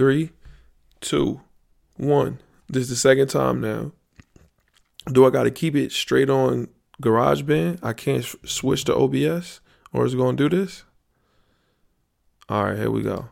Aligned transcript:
Three, 0.00 0.30
two, 1.02 1.42
one. 1.98 2.38
This 2.70 2.84
is 2.84 2.88
the 2.88 2.96
second 2.96 3.28
time 3.28 3.60
now. 3.60 3.92
Do 5.12 5.26
I 5.26 5.28
got 5.28 5.42
to 5.42 5.50
keep 5.50 5.76
it 5.76 5.92
straight 5.92 6.30
on 6.30 6.68
GarageBand? 7.02 7.80
I 7.82 7.92
can't 7.92 8.24
switch 8.46 8.84
to 8.84 8.96
OBS, 8.96 9.60
or 9.92 10.06
is 10.06 10.14
it 10.14 10.16
going 10.16 10.38
to 10.38 10.48
do 10.48 10.56
this? 10.56 10.84
All 12.48 12.64
right, 12.64 12.78
here 12.78 12.90
we 12.90 13.02
go. 13.02 13.28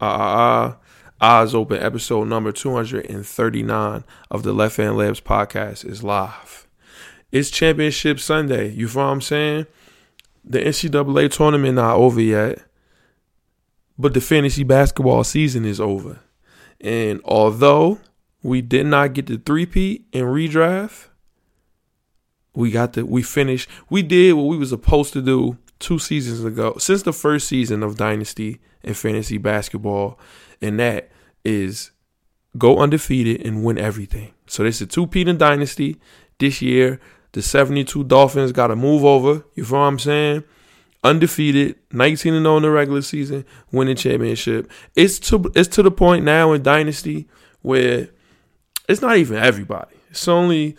Ah, 0.00 0.06
uh, 0.06 0.16
uh, 0.16 0.68
uh, 0.70 0.74
Eyes 1.20 1.54
Open, 1.54 1.82
episode 1.82 2.28
number 2.28 2.50
239 2.50 4.04
of 4.30 4.42
the 4.44 4.54
Left 4.54 4.78
Hand 4.78 4.94
Layups 4.94 5.22
podcast 5.22 5.84
is 5.84 6.02
live. 6.02 6.66
It's 7.30 7.50
Championship 7.50 8.20
Sunday. 8.20 8.70
You 8.70 8.88
feel 8.88 9.02
what 9.02 9.10
I'm 9.10 9.20
saying? 9.20 9.66
The 10.42 10.60
NCAA 10.60 11.30
tournament 11.30 11.74
not 11.74 11.96
over 11.96 12.22
yet, 12.22 12.62
but 13.98 14.14
the 14.14 14.20
fantasy 14.20 14.62
basketball 14.62 15.24
season 15.24 15.64
is 15.64 15.80
over. 15.80 16.20
And 16.80 17.20
although 17.24 17.98
we 18.42 18.62
did 18.62 18.86
not 18.86 19.14
get 19.14 19.26
the 19.26 19.38
three-peat 19.38 20.06
and 20.12 20.24
redraft, 20.24 21.08
we 22.54 22.70
got 22.70 22.94
the 22.94 23.04
we 23.04 23.22
finished. 23.22 23.68
We 23.90 24.02
did 24.02 24.34
what 24.34 24.44
we 24.44 24.56
was 24.56 24.70
supposed 24.70 25.12
to 25.14 25.22
do 25.22 25.58
two 25.78 25.98
seasons 25.98 26.44
ago. 26.44 26.76
Since 26.78 27.02
the 27.02 27.12
first 27.12 27.48
season 27.48 27.82
of 27.82 27.96
Dynasty 27.96 28.60
and 28.82 28.96
fantasy 28.96 29.38
basketball 29.38 30.18
and 30.60 30.78
that 30.80 31.10
is 31.44 31.90
go 32.56 32.78
undefeated 32.78 33.46
and 33.46 33.64
win 33.64 33.78
everything. 33.78 34.32
So 34.46 34.64
this 34.64 34.80
is 34.80 34.88
two-peat 34.88 35.28
in 35.28 35.38
Dynasty. 35.38 36.00
This 36.38 36.62
year, 36.62 37.00
the 37.32 37.42
72 37.42 38.04
Dolphins 38.04 38.52
got 38.52 38.68
to 38.68 38.76
move 38.76 39.04
over. 39.04 39.44
You 39.54 39.64
feel 39.64 39.78
what 39.78 39.84
I'm 39.84 39.98
saying? 39.98 40.44
Undefeated, 41.04 41.76
19 41.92 42.34
and 42.34 42.44
0 42.44 42.56
in 42.56 42.62
the 42.64 42.70
regular 42.70 43.02
season, 43.02 43.44
winning 43.70 43.96
championship. 43.96 44.70
It's 44.96 45.18
to 45.20 45.50
it's 45.54 45.68
to 45.76 45.82
the 45.82 45.90
point 45.90 46.24
now 46.24 46.52
in 46.52 46.62
Dynasty 46.62 47.28
where 47.62 48.08
it's 48.88 49.00
not 49.00 49.16
even 49.16 49.38
everybody. 49.38 49.94
It's 50.10 50.26
only 50.26 50.76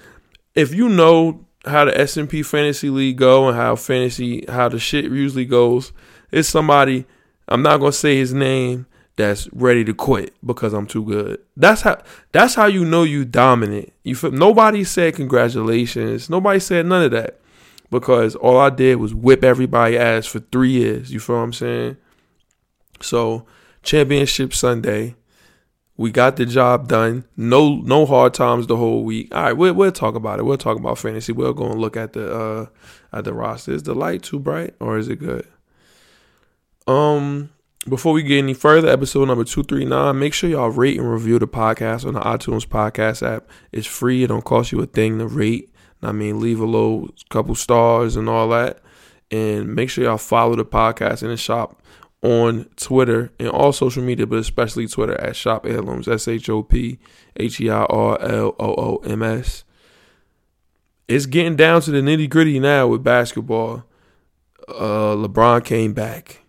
if 0.56 0.74
you 0.74 0.90
know 0.90 1.46
how 1.66 1.86
the 1.86 1.98
S&P 1.98 2.44
Fantasy 2.44 2.90
League 2.90 3.18
go 3.18 3.48
and 3.48 3.56
how 3.56 3.76
fantasy 3.76 4.46
how 4.48 4.70
the 4.70 4.80
shit 4.80 5.06
usually 5.06 5.46
goes. 5.46 5.94
It's 6.32 6.50
somebody 6.50 7.06
I'm 7.48 7.62
not 7.62 7.78
gonna 7.78 7.92
say 7.92 8.18
his 8.18 8.34
name 8.34 8.86
that's 9.16 9.50
ready 9.52 9.84
to 9.84 9.94
quit 9.94 10.34
because 10.46 10.74
I'm 10.74 10.88
too 10.88 11.04
good. 11.04 11.40
That's 11.58 11.82
how 11.82 12.02
that's 12.32 12.56
how 12.56 12.68
you 12.68 12.86
know 12.86 13.04
you 13.04 13.26
dominant. 13.26 13.92
You 14.04 14.18
nobody 14.32 14.84
said 14.84 15.16
congratulations. 15.16 16.30
Nobody 16.30 16.60
said 16.60 16.86
none 16.86 17.04
of 17.04 17.12
that 17.12 17.40
because 17.92 18.36
all 18.36 18.58
I 18.58 18.70
did 18.70 18.98
was 18.98 19.14
whip 19.14 19.44
everybody 19.44 19.98
ass 19.98 20.26
for 20.26 20.40
three 20.40 20.72
years. 20.72 21.12
You 21.12 21.20
feel 21.20 21.38
what 21.38 21.44
I'm 21.44 21.54
saying? 21.54 21.98
So 23.02 23.46
championship 23.84 24.54
Sunday, 24.54 25.16
we 25.98 26.12
got 26.12 26.38
the 26.38 26.46
job 26.46 26.88
done. 26.88 27.26
No 27.36 27.78
no 27.78 28.06
hard 28.06 28.34
times 28.34 28.68
the 28.68 28.78
whole 28.78 29.04
week. 29.04 29.34
All 29.34 29.44
right, 29.44 29.54
we'll 29.54 29.74
we'll 29.74 29.92
talk 29.92 30.16
about 30.16 30.40
it. 30.40 30.44
We'll 30.44 30.58
talk 30.58 30.78
about 30.78 30.98
fantasy. 30.98 31.34
We'll 31.34 31.54
go 31.54 31.72
and 31.72 31.82
look 31.82 31.98
at 31.98 32.14
the 32.14 32.34
uh 32.34 32.66
at 33.12 33.26
the 33.26 33.34
roster. 33.34 33.74
Is 33.74 33.84
the 33.84 33.94
light 33.94 34.24
too 34.24 34.40
bright 34.40 34.76
or 34.80 34.98
is 34.98 35.08
it 35.08 35.18
good? 35.18 35.48
Um 36.88 37.50
before 37.88 38.14
we 38.14 38.24
get 38.24 38.40
any 38.40 38.54
further, 38.54 38.90
episode 38.90 39.28
number 39.30 39.46
239, 39.46 40.20
make 40.20 40.34
sure 40.34 40.50
y'all 40.50 40.70
rate 40.70 40.98
and 41.00 41.12
review 41.12 41.40
the 41.40 41.48
podcast 41.48 42.06
on 42.06 42.14
the 42.14 42.20
iTunes 42.20 42.68
podcast 42.68 43.26
app. 43.26 43.50
It's 43.72 43.88
free, 43.88 44.24
it 44.24 44.28
don't 44.28 44.44
cost 44.44 44.72
you 44.72 44.82
a 44.82 44.86
thing 44.86 45.18
to 45.20 45.28
rate. 45.28 45.69
I 46.02 46.12
mean, 46.12 46.40
leave 46.40 46.60
a 46.60 46.66
little 46.66 47.10
couple 47.30 47.56
stars 47.56 48.16
and 48.16 48.30
all 48.30 48.50
that. 48.50 48.80
And 49.32 49.76
make 49.76 49.90
sure 49.90 50.06
y'all 50.06 50.18
follow 50.18 50.56
the 50.56 50.66
podcast 50.66 51.22
in 51.22 51.30
the 51.30 51.38
shop 51.38 51.82
on 52.22 52.66
Twitter 52.76 53.32
and 53.40 53.50
all 53.50 53.72
social 53.72 54.04
media, 54.04 54.26
but 54.26 54.40
especially 54.40 54.88
Twitter 54.88 55.20
at 55.22 55.36
Shop 55.36 55.66
Heirlooms, 55.66 56.08
S 56.08 56.28
H 56.28 56.50
O 56.50 56.64
P 56.64 57.00
H 57.38 57.62
E 57.62 57.70
I 57.70 57.84
R 57.84 58.22
L 58.22 58.56
O 58.60 58.76
O 58.76 59.02
M 59.06 59.22
S. 59.22 59.64
It's 61.08 61.26
getting 61.26 61.56
down 61.56 61.82
to 61.82 61.92
the 61.92 62.02
nitty 62.02 62.30
gritty 62.30 62.60
now 62.60 62.88
with 62.88 63.04
basketball. 63.04 63.84
Uh, 64.68 65.16
LeBron 65.16 65.64
came 65.64 65.94
back. 65.94 66.44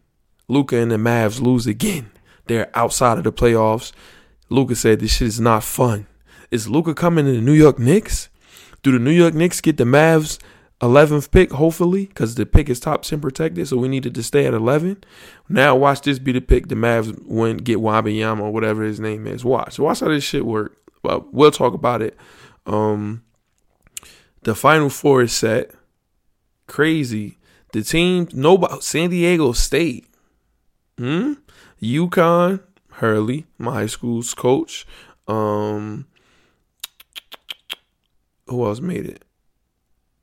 Luka 0.49 0.77
and 0.77 0.91
the 0.91 0.97
Mavs 0.97 1.41
lose 1.41 1.67
again. 1.67 2.11
They're 2.47 2.71
outside 2.77 3.19
of 3.19 3.25
the 3.25 3.33
playoffs. 3.33 3.93
Luka 4.49 4.75
said 4.75 5.01
this 5.01 5.13
shit 5.13 5.29
is 5.29 5.41
not 5.41 5.65
fun. 5.65 6.07
Is 6.51 6.69
Luka 6.69 6.95
coming 6.95 7.25
to 7.25 7.33
the 7.33 7.41
New 7.41 7.53
York 7.53 7.79
Knicks? 7.79 8.29
Do 8.83 8.93
the 8.93 8.99
New 8.99 9.11
York 9.11 9.35
Knicks 9.35 9.61
get 9.61 9.77
the 9.77 9.85
Mavs 9.85 10.39
11th 10.81 11.31
pick, 11.31 11.53
hopefully, 11.53 12.07
because 12.07 12.35
the 12.35 12.47
pick 12.47 12.69
is 12.71 12.81
top 12.81 13.03
10 13.03 13.21
protected, 13.21 13.69
so 13.69 13.77
we 13.77 13.89
needed 13.89 14.15
to 14.15 14.23
stay 14.23 14.47
at 14.47 14.55
11. 14.55 15.05
Now 15.49 15.77
watch 15.77 16.03
this 16.03 16.19
be 16.19 16.33
the 16.33 16.41
pick 16.41 16.69
the 16.69 16.75
Mavs 16.75 17.19
win, 17.27 17.59
get 17.59 17.79
Wembanyama 17.79 18.41
or 18.41 18.53
whatever 18.53 18.83
his 18.83 19.01
name 19.01 19.27
is. 19.27 19.45
Watch. 19.45 19.79
Watch 19.79 20.01
how 20.01 20.09
this 20.09 20.25
shit 20.25 20.47
work. 20.47 20.77
But 21.03 21.33
we'll 21.33 21.51
talk 21.51 21.75
about 21.75 22.03
it. 22.03 22.17
Um, 22.67 23.23
the 24.43 24.55
Final 24.55 24.91
Four 24.91 25.23
is 25.23 25.33
set. 25.33 25.71
Crazy. 26.67 27.39
The 27.73 27.83
team, 27.83 28.29
nobody, 28.33 28.81
San 28.81 29.11
Diego 29.11 29.53
State 29.53 30.07
Hmm? 31.01 31.33
UConn, 31.81 32.61
Hurley, 32.91 33.47
my 33.57 33.73
high 33.73 33.87
school's 33.87 34.35
coach. 34.35 34.87
Um, 35.27 36.07
who 38.51 38.67
else 38.67 38.81
made 38.81 39.07
it? 39.07 39.25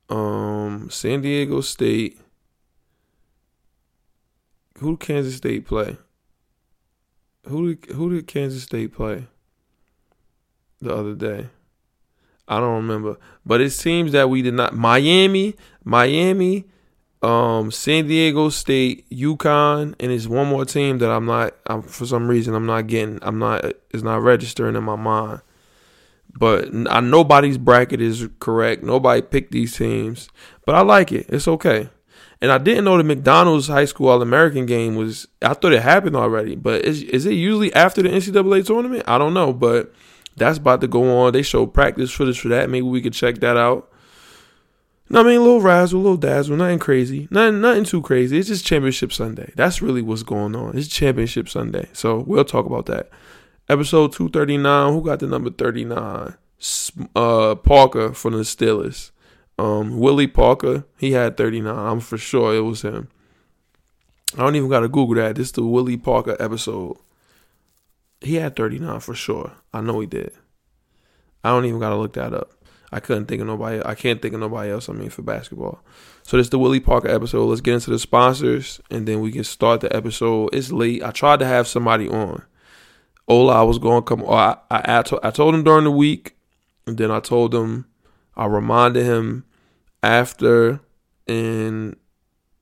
Um, 0.08 0.88
San 0.90 1.22
Diego 1.22 1.60
State. 1.60 2.20
Who 4.78 4.96
did 4.96 5.00
Kansas 5.00 5.36
State 5.36 5.66
play? 5.66 5.96
Who 7.46 7.74
did 7.74 7.92
who 7.92 8.14
did 8.14 8.26
Kansas 8.26 8.62
State 8.62 8.92
play 8.92 9.26
the 10.80 10.94
other 10.94 11.14
day? 11.14 11.48
I 12.46 12.60
don't 12.60 12.76
remember. 12.76 13.18
But 13.44 13.60
it 13.60 13.70
seems 13.70 14.12
that 14.12 14.30
we 14.30 14.42
did 14.42 14.54
not 14.54 14.74
Miami, 14.74 15.56
Miami 15.84 16.64
um, 17.22 17.70
San 17.70 18.06
Diego 18.06 18.48
State, 18.48 19.08
UConn, 19.10 19.94
and 19.98 20.12
it's 20.12 20.26
one 20.26 20.46
more 20.48 20.64
team 20.64 20.98
that 20.98 21.10
I'm 21.10 21.26
not. 21.26 21.54
I'm, 21.66 21.82
for 21.82 22.06
some 22.06 22.28
reason, 22.28 22.54
I'm 22.54 22.66
not 22.66 22.86
getting. 22.86 23.18
I'm 23.22 23.38
not. 23.38 23.64
It's 23.90 24.02
not 24.02 24.22
registering 24.22 24.76
in 24.76 24.84
my 24.84 24.96
mind. 24.96 25.40
But 26.34 26.72
nobody's 26.72 27.58
bracket 27.58 28.00
is 28.00 28.28
correct. 28.38 28.82
Nobody 28.82 29.22
picked 29.22 29.50
these 29.52 29.76
teams, 29.76 30.28
but 30.64 30.74
I 30.74 30.82
like 30.82 31.10
it. 31.10 31.26
It's 31.28 31.48
okay. 31.48 31.88
And 32.40 32.52
I 32.52 32.58
didn't 32.58 32.84
know 32.84 32.96
the 32.96 33.02
McDonald's 33.02 33.66
High 33.66 33.86
School 33.86 34.08
All 34.08 34.22
American 34.22 34.64
game 34.66 34.94
was. 34.94 35.26
I 35.42 35.54
thought 35.54 35.72
it 35.72 35.82
happened 35.82 36.14
already, 36.14 36.54
but 36.54 36.84
is 36.84 37.02
is 37.02 37.26
it 37.26 37.32
usually 37.32 37.74
after 37.74 38.02
the 38.02 38.10
NCAA 38.10 38.64
tournament? 38.64 39.04
I 39.08 39.18
don't 39.18 39.34
know, 39.34 39.52
but 39.52 39.92
that's 40.36 40.58
about 40.58 40.80
to 40.82 40.86
go 40.88 41.18
on. 41.18 41.32
They 41.32 41.42
show 41.42 41.66
practice 41.66 42.12
footage 42.12 42.38
for 42.38 42.48
that. 42.48 42.70
Maybe 42.70 42.86
we 42.86 43.02
could 43.02 43.12
check 43.12 43.36
that 43.38 43.56
out. 43.56 43.90
No, 45.10 45.20
I 45.20 45.22
mean, 45.22 45.38
a 45.38 45.42
little 45.42 45.62
razzle, 45.62 46.00
a 46.00 46.02
little 46.02 46.16
dazzle, 46.18 46.56
nothing 46.56 46.78
crazy, 46.78 47.28
nothing, 47.30 47.62
nothing 47.62 47.84
too 47.84 48.02
crazy. 48.02 48.38
It's 48.38 48.48
just 48.48 48.66
Championship 48.66 49.12
Sunday. 49.12 49.52
That's 49.56 49.80
really 49.80 50.02
what's 50.02 50.22
going 50.22 50.54
on. 50.54 50.76
It's 50.76 50.86
Championship 50.86 51.48
Sunday, 51.48 51.88
so 51.94 52.18
we'll 52.18 52.44
talk 52.44 52.66
about 52.66 52.86
that. 52.86 53.08
Episode 53.68 54.12
two 54.12 54.30
thirty 54.30 54.56
nine. 54.56 54.92
Who 54.92 55.02
got 55.02 55.20
the 55.20 55.26
number 55.26 55.50
thirty 55.50 55.84
nine? 55.84 56.34
Uh, 57.14 57.54
Parker 57.54 58.14
from 58.14 58.32
the 58.32 58.40
Steelers. 58.40 59.10
Um, 59.58 59.98
Willie 59.98 60.26
Parker. 60.26 60.84
He 60.96 61.12
had 61.12 61.36
thirty 61.36 61.60
nine. 61.60 61.76
I'm 61.76 62.00
for 62.00 62.16
sure 62.16 62.54
it 62.54 62.60
was 62.60 62.82
him. 62.82 63.08
I 64.34 64.38
don't 64.38 64.56
even 64.56 64.70
gotta 64.70 64.88
Google 64.88 65.16
that. 65.16 65.36
This 65.36 65.48
is 65.48 65.52
the 65.52 65.64
Willie 65.64 65.98
Parker 65.98 66.36
episode. 66.40 66.96
He 68.20 68.36
had 68.36 68.56
thirty 68.56 68.78
nine 68.78 69.00
for 69.00 69.14
sure. 69.14 69.52
I 69.72 69.82
know 69.82 70.00
he 70.00 70.06
did. 70.06 70.32
I 71.44 71.50
don't 71.50 71.66
even 71.66 71.78
gotta 71.78 71.96
look 71.96 72.14
that 72.14 72.32
up. 72.32 72.52
I 72.90 73.00
couldn't 73.00 73.26
think 73.26 73.42
of 73.42 73.46
nobody. 73.46 73.82
I 73.84 73.94
can't 73.94 74.22
think 74.22 74.32
of 74.32 74.40
nobody 74.40 74.70
else. 74.70 74.88
I 74.88 74.94
mean, 74.94 75.10
for 75.10 75.20
basketball. 75.20 75.80
So 76.22 76.38
this 76.38 76.46
is 76.46 76.50
the 76.50 76.58
Willie 76.58 76.80
Parker 76.80 77.08
episode. 77.08 77.44
Let's 77.44 77.60
get 77.60 77.74
into 77.74 77.90
the 77.90 77.98
sponsors, 77.98 78.80
and 78.90 79.06
then 79.06 79.20
we 79.20 79.30
can 79.30 79.44
start 79.44 79.82
the 79.82 79.94
episode. 79.94 80.54
It's 80.54 80.72
late. 80.72 81.02
I 81.02 81.10
tried 81.10 81.40
to 81.40 81.46
have 81.46 81.68
somebody 81.68 82.08
on. 82.08 82.42
Ola, 83.28 83.60
I 83.60 83.62
was 83.62 83.78
going 83.78 84.02
to 84.02 84.06
come. 84.06 84.24
I, 84.28 84.56
I, 84.70 84.98
I, 84.98 85.02
told, 85.02 85.24
I 85.24 85.30
told 85.30 85.54
him 85.54 85.64
during 85.64 85.84
the 85.84 85.90
week, 85.90 86.36
and 86.86 86.96
then 86.96 87.10
I 87.10 87.20
told 87.20 87.54
him, 87.54 87.86
I 88.36 88.46
reminded 88.46 89.04
him 89.04 89.44
after 90.02 90.80
and 91.26 91.96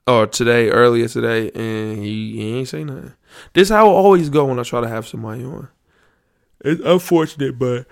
or 0.09 0.27
today, 0.27 0.71
earlier 0.71 1.09
today, 1.09 1.51
and 1.53 1.99
he, 1.99 2.37
he 2.37 2.59
ain't 2.59 2.69
say 2.69 2.85
nothing. 2.85 3.13
This 3.53 3.69
how 3.69 3.89
I 3.89 3.91
always 3.91 4.29
go 4.29 4.45
when 4.45 4.59
I 4.59 4.63
try 4.63 4.81
to 4.81 4.89
have 4.89 5.07
somebody 5.07 5.45
on. 5.45 5.69
It's 6.65 6.81
unfortunate, 6.85 7.59
but 7.59 7.87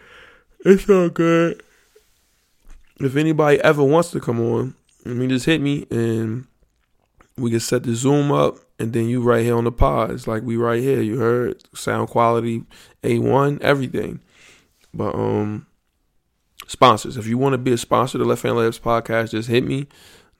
it's 0.64 0.88
all 0.88 1.08
good 1.08 1.60
if 3.00 3.16
anybody 3.16 3.60
ever 3.60 3.82
wants 3.82 4.10
to 4.12 4.20
come 4.20 4.40
on, 4.40 4.74
I 5.04 5.10
mean, 5.10 5.28
just 5.28 5.46
hit 5.46 5.60
me 5.60 5.86
and 5.90 6.46
we 7.36 7.50
can 7.50 7.60
set 7.60 7.82
the 7.82 7.94
Zoom 7.94 8.30
up 8.30 8.58
and 8.78 8.92
then 8.92 9.08
you 9.08 9.20
right 9.20 9.44
here 9.44 9.56
on 9.56 9.64
the 9.64 9.72
pod. 9.72 10.10
It's 10.10 10.26
like 10.26 10.42
we 10.42 10.56
right 10.56 10.80
here. 10.80 11.00
You 11.00 11.18
heard 11.18 11.62
sound 11.76 12.08
quality, 12.08 12.64
A1, 13.02 13.60
everything. 13.60 14.20
But 14.92 15.14
um 15.14 15.66
sponsors. 16.66 17.16
If 17.16 17.26
you 17.26 17.38
want 17.38 17.54
to 17.54 17.58
be 17.58 17.72
a 17.72 17.78
sponsor 17.78 18.18
of 18.18 18.20
the 18.20 18.28
Left 18.28 18.42
Hand 18.42 18.56
Layups 18.56 18.80
podcast, 18.80 19.30
just 19.30 19.48
hit 19.48 19.64
me. 19.64 19.86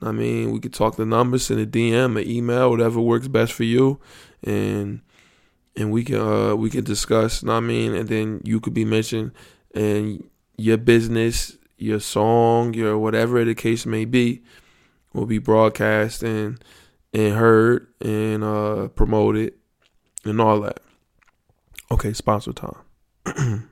I 0.03 0.13
mean, 0.13 0.53
we 0.53 0.61
could 0.61 0.75
talk 0.75 0.97
the 0.97 1.07
numbers 1.07 1.51
in 1.51 1.59
a 1.59 1.67
DM, 1.67 2.21
an 2.21 2.29
email, 2.29 2.71
whatever 2.71 3.01
works 3.01 3.29
best 3.29 3.53
for 3.53 3.65
you. 3.65 4.01
And 4.43 5.01
and 5.77 5.91
we 5.91 6.05
can 6.05 6.21
uh 6.21 6.55
we 6.55 6.71
can 6.71 6.85
discuss. 6.85 7.43
Know 7.43 7.53
what 7.53 7.59
I 7.59 7.67
mean, 7.67 7.95
and 7.95 8.09
then 8.09 8.41
you 8.45 8.61
could 8.61 8.75
be 8.75 8.85
mentioned 8.85 9.33
and 9.75 10.29
your 10.57 10.77
business, 10.77 11.57
your 11.79 12.01
song, 12.01 12.75
your 12.75 12.97
whatever 12.99 13.45
the 13.45 13.55
case 13.55 13.85
may 13.87 14.05
be, 14.05 14.43
will 15.13 15.27
be 15.27 15.39
broadcast 15.39 16.23
and 16.23 16.63
and 17.15 17.35
heard 17.35 17.87
and 18.01 18.45
uh 18.45 18.89
promoted 18.89 19.55
and 20.25 20.41
all 20.41 20.61
that. 20.63 20.81
Okay, 21.91 22.13
sponsor 22.13 22.53
time. 22.53 22.77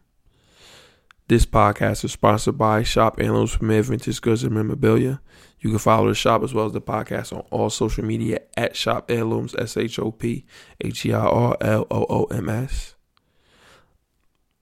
this 1.29 1.45
podcast 1.45 2.05
is 2.05 2.13
sponsored 2.13 2.57
by 2.57 2.83
Shop 2.83 3.19
Heirlooms 3.21 3.57
Premier 3.57 3.83
Vintage 3.83 4.21
Goods 4.21 4.45
and 4.45 4.55
Memorabilia. 4.55 5.21
You 5.61 5.71
can 5.71 5.79
follow 5.79 6.09
the 6.09 6.15
shop 6.15 6.43
as 6.43 6.55
well 6.55 6.67
as 6.67 6.73
the 6.73 6.81
podcast 6.81 7.33
on 7.33 7.45
all 7.51 7.71
social 7.71 8.05
media 8.05 8.41
at 8.57 8.77
Shop 8.77 9.11
Heirlooms, 9.11 9.55
S 9.57 9.77
H 9.77 9.99
O 9.99 10.13
P 10.13 10.47
H 10.81 11.05
E 11.05 11.13
I 11.13 11.19
R 11.19 11.57
L 11.61 11.87
O 11.91 12.07
O 12.09 12.25
M 12.25 12.49
S. 12.49 12.95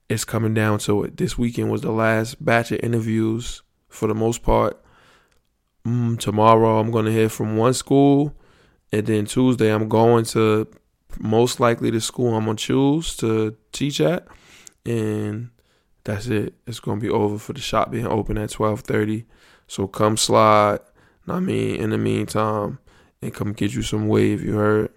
It's 0.09 0.25
coming 0.25 0.53
down 0.53 0.79
to 0.79 1.03
it. 1.03 1.17
This 1.17 1.37
weekend 1.37 1.71
was 1.71 1.81
the 1.81 1.91
last 1.91 2.43
batch 2.43 2.71
of 2.71 2.79
interviews 2.83 3.61
for 3.87 4.07
the 4.07 4.15
most 4.15 4.43
part. 4.43 4.83
Mm, 5.87 6.19
tomorrow, 6.19 6.79
I'm 6.79 6.91
going 6.91 7.05
to 7.05 7.11
hear 7.11 7.29
from 7.29 7.55
one 7.55 7.73
school. 7.73 8.35
And 8.91 9.05
then 9.05 9.25
Tuesday, 9.25 9.69
I'm 9.69 9.87
going 9.87 10.25
to 10.25 10.67
most 11.19 11.59
likely 11.59 11.89
the 11.89 12.01
school 12.01 12.35
I'm 12.35 12.45
going 12.45 12.57
to 12.57 12.63
choose 12.63 13.15
to 13.17 13.55
teach 13.71 14.01
at. 14.01 14.27
And 14.85 15.49
that's 16.03 16.27
it. 16.27 16.55
It's 16.67 16.79
going 16.79 16.99
to 16.99 17.01
be 17.01 17.09
over 17.09 17.37
for 17.37 17.53
the 17.53 17.61
shop 17.61 17.91
being 17.91 18.07
open 18.07 18.37
at 18.37 18.51
1230. 18.51 19.25
So 19.67 19.87
come 19.87 20.17
slide 20.17 20.79
I 21.27 21.39
mean, 21.39 21.75
in 21.75 21.91
the 21.91 21.97
meantime, 21.97 22.79
and 23.21 23.33
come 23.33 23.53
get 23.53 23.73
you 23.73 23.81
some 23.81 24.07
wave, 24.07 24.43
you 24.43 24.53
heard? 24.53 24.91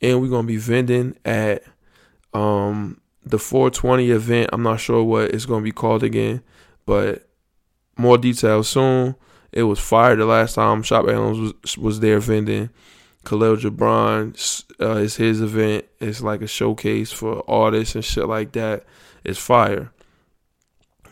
And 0.00 0.20
we're 0.20 0.28
gonna 0.28 0.46
be 0.46 0.56
vending 0.56 1.16
at 1.24 1.62
um 2.34 3.00
the 3.24 3.38
420 3.38 4.10
event. 4.10 4.50
I'm 4.52 4.62
not 4.62 4.80
sure 4.80 5.02
what 5.02 5.30
it's 5.30 5.46
gonna 5.46 5.62
be 5.62 5.72
called 5.72 6.02
again, 6.02 6.42
but 6.86 7.28
more 7.96 8.18
details 8.18 8.68
soon. 8.68 9.14
It 9.52 9.64
was 9.64 9.78
fired 9.78 10.18
the 10.18 10.26
last 10.26 10.54
time 10.54 10.82
Shop 10.82 11.06
Heirlooms 11.06 11.54
was 11.62 11.78
was 11.78 12.00
there 12.00 12.20
vending. 12.20 12.70
Khalil 13.24 13.56
Gibran 13.56 14.64
uh, 14.80 14.96
is 14.96 15.16
his 15.16 15.40
event. 15.40 15.86
It's 16.00 16.20
like 16.20 16.42
a 16.42 16.46
showcase 16.46 17.12
for 17.12 17.48
artists 17.48 17.94
and 17.94 18.04
shit 18.04 18.26
like 18.26 18.52
that. 18.52 18.84
It's 19.24 19.38
fire. 19.38 19.92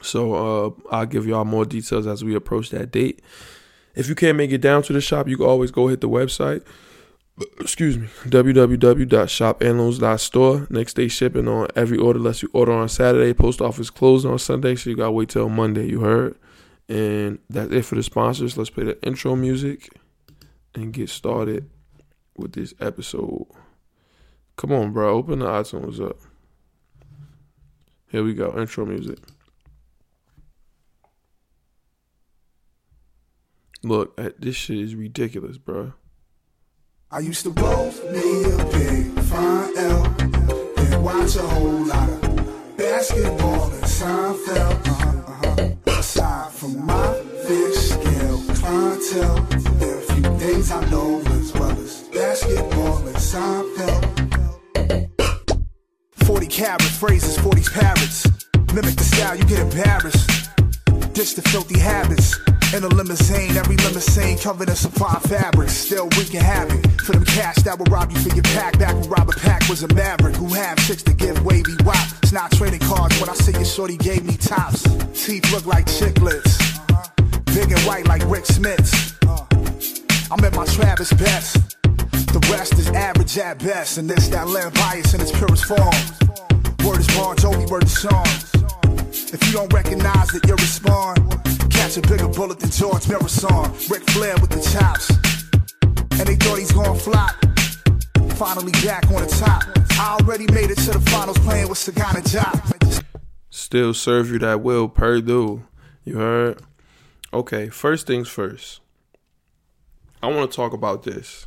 So 0.03 0.35
uh, 0.35 0.71
I'll 0.91 1.07
give 1.07 1.27
y'all 1.27 1.45
more 1.45 1.65
details 1.65 2.07
as 2.07 2.25
we 2.25 2.35
approach 2.35 2.71
that 2.71 2.91
date. 2.91 3.23
If 3.95 4.09
you 4.09 4.15
can't 4.15 4.37
make 4.37 4.51
it 4.51 4.61
down 4.61 4.83
to 4.85 4.93
the 4.93 5.01
shop, 5.01 5.29
you 5.29 5.37
can 5.37 5.47
always 5.47 5.71
go 5.71 5.89
hit 5.89 6.01
the 6.01 6.09
website. 6.09 6.65
Excuse 7.61 7.99
me, 7.99 8.09
www.shopheirlooms.store. 8.25 10.67
Next 10.71 10.95
day 10.95 11.09
shipping 11.09 11.49
on 11.49 11.69
every 11.77 11.99
order, 11.99 12.19
unless 12.19 12.43
you 12.43 12.51
order 12.53 12.73
on 12.73 12.89
Saturday. 12.89 13.35
Post 13.35 13.61
office 13.61 13.91
closed 13.91 14.27
on 14.27 14.39
Sunday, 14.39 14.75
so 14.75 14.91
you 14.91 14.97
gotta 14.97 15.12
wait 15.12 15.29
till 15.29 15.49
Monday. 15.49 15.89
You 15.89 16.01
heard, 16.01 16.37
and 16.89 17.39
that's 17.49 17.73
it 17.73 17.85
for 17.85 17.95
the 17.95 18.03
sponsors. 18.03 18.57
Let's 18.57 18.71
play 18.71 18.85
the 18.85 19.01
intro 19.03 19.37
music 19.37 19.91
and 20.75 20.93
get 20.93 21.09
started 21.09 21.71
with 22.41 22.53
this 22.55 22.75
episode. 22.81 23.47
Come 24.57 24.73
on, 24.73 24.93
bro, 24.93 25.15
open 25.15 25.39
the 25.39 25.47
iTunes 25.47 26.01
up. 26.05 26.19
Here 28.11 28.25
we 28.25 28.35
go, 28.35 28.59
intro 28.59 28.85
music. 28.85 29.19
Look, 33.83 34.13
uh, 34.19 34.31
this 34.39 34.57
shit 34.57 34.79
is 34.79 34.95
ridiculous, 34.95 35.57
bro. 35.57 35.95
I 37.11 37.21
used 37.21 37.43
to 37.45 37.51
roll 37.51 37.87
me 38.13 38.45
a 38.45 38.65
big 38.71 39.19
fine 39.25 39.79
L 39.79 40.05
and 40.77 41.03
watch 41.03 41.37
a 41.37 41.43
whole 41.43 41.87
lot 41.87 42.11
of 42.11 42.77
basketball 42.77 43.71
and 43.71 43.85
Seinfeld. 43.85 44.87
Uh-huh, 44.87 45.57
uh-huh. 45.57 45.99
Aside 45.99 46.53
from 46.53 46.85
my 46.85 47.15
fish 47.47 47.77
scale 47.77 48.39
clientele, 48.55 49.47
there 49.79 49.97
are 49.97 49.99
a 49.99 50.03
few 50.03 50.39
things 50.39 50.71
I 50.71 50.91
know 50.91 51.00
Seinfeld. 53.21 54.03
40 56.25 56.47
carats, 56.47 56.97
phrases, 56.97 57.39
40 57.39 57.63
parrots. 57.73 58.27
Mimic 58.75 58.97
the 58.97 59.05
style, 59.05 59.37
you 59.37 59.45
get 59.45 59.61
embarrassed. 59.61 60.49
Ditch 61.13 61.35
the 61.35 61.43
filthy 61.43 61.79
habits. 61.79 62.39
In 62.73 62.83
a 62.83 62.89
limousine, 62.89 63.57
every 63.57 63.77
limousine 63.77 64.39
covered 64.39 64.69
in 64.69 64.75
fine 64.75 65.21
fabrics. 65.21 65.73
Still 65.75 66.09
wreaking 66.17 66.41
havoc 66.41 66.81
for 67.03 67.13
them 67.13 67.25
cash 67.25 67.57
that 67.57 67.79
will 67.79 67.87
rob 67.87 68.11
you 68.11 68.19
for 68.21 68.35
your 68.35 68.45
pack. 68.55 68.79
Back 68.79 68.95
when 68.95 69.11
Robert 69.11 69.37
Pack 69.37 69.69
was 69.69 69.83
a 69.83 69.93
maverick 69.93 70.37
who 70.37 70.47
had 70.55 70.79
chicks 70.79 71.03
to 71.03 71.13
give 71.13 71.45
wavy 71.45 71.77
wop. 71.85 72.07
It's 72.23 72.33
not 72.33 72.53
trading 72.53 72.81
cards 72.81 73.21
when 73.21 73.29
I 73.29 73.35
say 73.35 73.53
your 73.53 73.65
shorty 73.65 73.97
gave 73.97 74.25
me 74.25 74.37
tops. 74.37 74.83
Teeth 75.13 75.53
look 75.53 75.67
like 75.67 75.87
chiclets, 75.87 76.57
big 77.47 77.71
and 77.71 77.81
white 77.83 78.07
like 78.07 78.23
Rik 78.31 78.45
Smits. 78.45 79.17
I'm 80.31 80.45
at 80.45 80.55
my 80.55 80.65
Travis 80.65 81.13
best. 81.13 81.70
The 82.12 82.47
rest 82.51 82.75
is 82.75 82.89
average 82.89 83.37
at 83.39 83.59
best, 83.59 83.99
and 83.99 84.09
this 84.09 84.29
that 84.29 84.49
land 84.49 84.75
bias 84.75 85.15
in 85.15 85.21
its 85.21 85.33
purest 85.33 85.65
form. 85.65 85.95
Word 86.87 87.01
is 87.01 87.07
Bon 87.17 87.37
Jovi, 87.37 87.69
word 87.69 87.85
is 87.85 87.99
song. 87.99 88.27
If 89.33 89.47
you 89.47 89.53
don't 89.53 89.73
recognize 89.73 90.35
it, 90.35 90.47
you 90.47 90.55
respond. 90.55 91.19
Catch 91.71 91.97
a 91.97 92.01
bigger 92.03 92.29
bullet 92.29 92.59
than 92.61 92.71
George 92.71 93.09
Marathon. 93.09 93.73
Ric 93.89 94.09
Flair 94.11 94.35
with 94.41 94.51
the 94.51 94.61
chops. 94.73 95.11
And 96.19 96.29
they 96.29 96.37
thought 96.37 96.59
he's 96.59 96.73
gonna 96.73 96.99
flop. 96.99 97.35
Finally 98.37 98.73
back 98.85 99.07
on 99.11 99.23
the 99.23 99.29
top. 99.39 99.62
I 99.99 100.19
already 100.21 100.47
made 100.53 100.71
it 100.71 100.79
to 100.79 100.93
the 100.93 101.01
finals 101.11 101.39
playing 101.39 101.69
with 101.69 101.79
Sagana 101.79 102.23
Diop. 102.23 103.05
Still 103.51 103.93
serve 103.93 104.31
you 104.31 104.39
that 104.41 104.62
will, 104.62 104.89
Purdue. 104.89 105.65
You 106.05 106.17
heard? 106.17 106.62
Okay, 107.33 107.69
first 107.69 108.07
things 108.07 108.29
first. 108.29 108.81
I 110.23 110.29
want 110.29 110.51
to 110.51 110.57
talk 110.57 110.73
about 110.73 111.03
this 111.03 111.47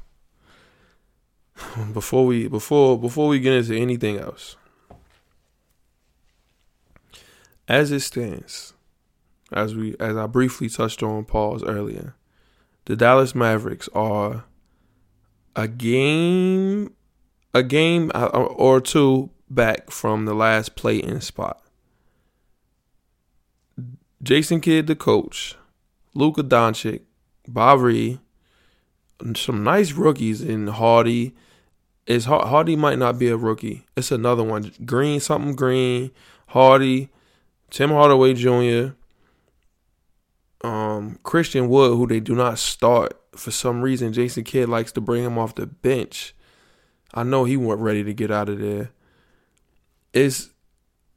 before 1.93 2.25
we 2.25 2.47
before 2.47 2.99
before 2.99 3.27
we 3.27 3.39
get 3.39 3.53
into 3.53 3.75
anything 3.75 4.17
else. 4.17 4.55
As 7.67 7.91
it 7.91 8.01
stands, 8.01 8.73
as 9.51 9.75
we 9.75 9.95
as 9.99 10.17
I 10.17 10.27
briefly 10.27 10.69
touched 10.69 11.01
on 11.01 11.25
pause 11.25 11.63
earlier, 11.63 12.15
the 12.85 12.95
Dallas 12.95 13.33
Mavericks 13.33 13.87
are 13.93 14.45
a 15.55 15.67
game 15.67 16.93
a 17.53 17.63
game 17.63 18.11
uh, 18.13 18.29
uh, 18.33 18.37
or 18.37 18.81
two 18.81 19.29
back 19.49 19.91
from 19.91 20.25
the 20.25 20.33
last 20.33 20.75
play-in 20.75 21.21
spot. 21.21 21.61
Jason 24.21 24.61
Kidd, 24.61 24.87
the 24.87 24.95
coach, 24.95 25.55
Luka 26.13 26.43
Doncic, 26.43 27.01
Bari, 27.47 28.19
some 29.35 29.63
nice 29.63 29.91
rookies 29.91 30.41
in 30.41 30.67
Hardy. 30.67 31.35
Is 32.05 32.25
Hardy 32.25 32.75
might 32.75 32.99
not 32.99 33.17
be 33.17 33.29
a 33.29 33.37
rookie. 33.37 33.85
It's 33.95 34.11
another 34.11 34.43
one. 34.43 34.73
Green, 34.85 35.19
something 35.19 35.55
green. 35.55 36.11
Hardy, 36.47 37.09
Tim 37.69 37.89
Hardaway 37.89 38.33
Jr., 38.33 38.93
um, 40.63 41.19
Christian 41.23 41.69
Wood, 41.69 41.97
who 41.97 42.07
they 42.07 42.19
do 42.19 42.35
not 42.35 42.59
start 42.59 43.19
for 43.35 43.51
some 43.51 43.81
reason. 43.81 44.13
Jason 44.13 44.43
Kidd 44.43 44.69
likes 44.69 44.91
to 44.93 45.01
bring 45.01 45.23
him 45.23 45.37
off 45.37 45.55
the 45.55 45.65
bench. 45.65 46.35
I 47.13 47.23
know 47.23 47.43
he 47.43 47.57
wasn't 47.57 47.83
ready 47.83 48.03
to 48.03 48.13
get 48.13 48.31
out 48.31 48.49
of 48.49 48.59
there. 48.59 48.91
It's 50.13 50.49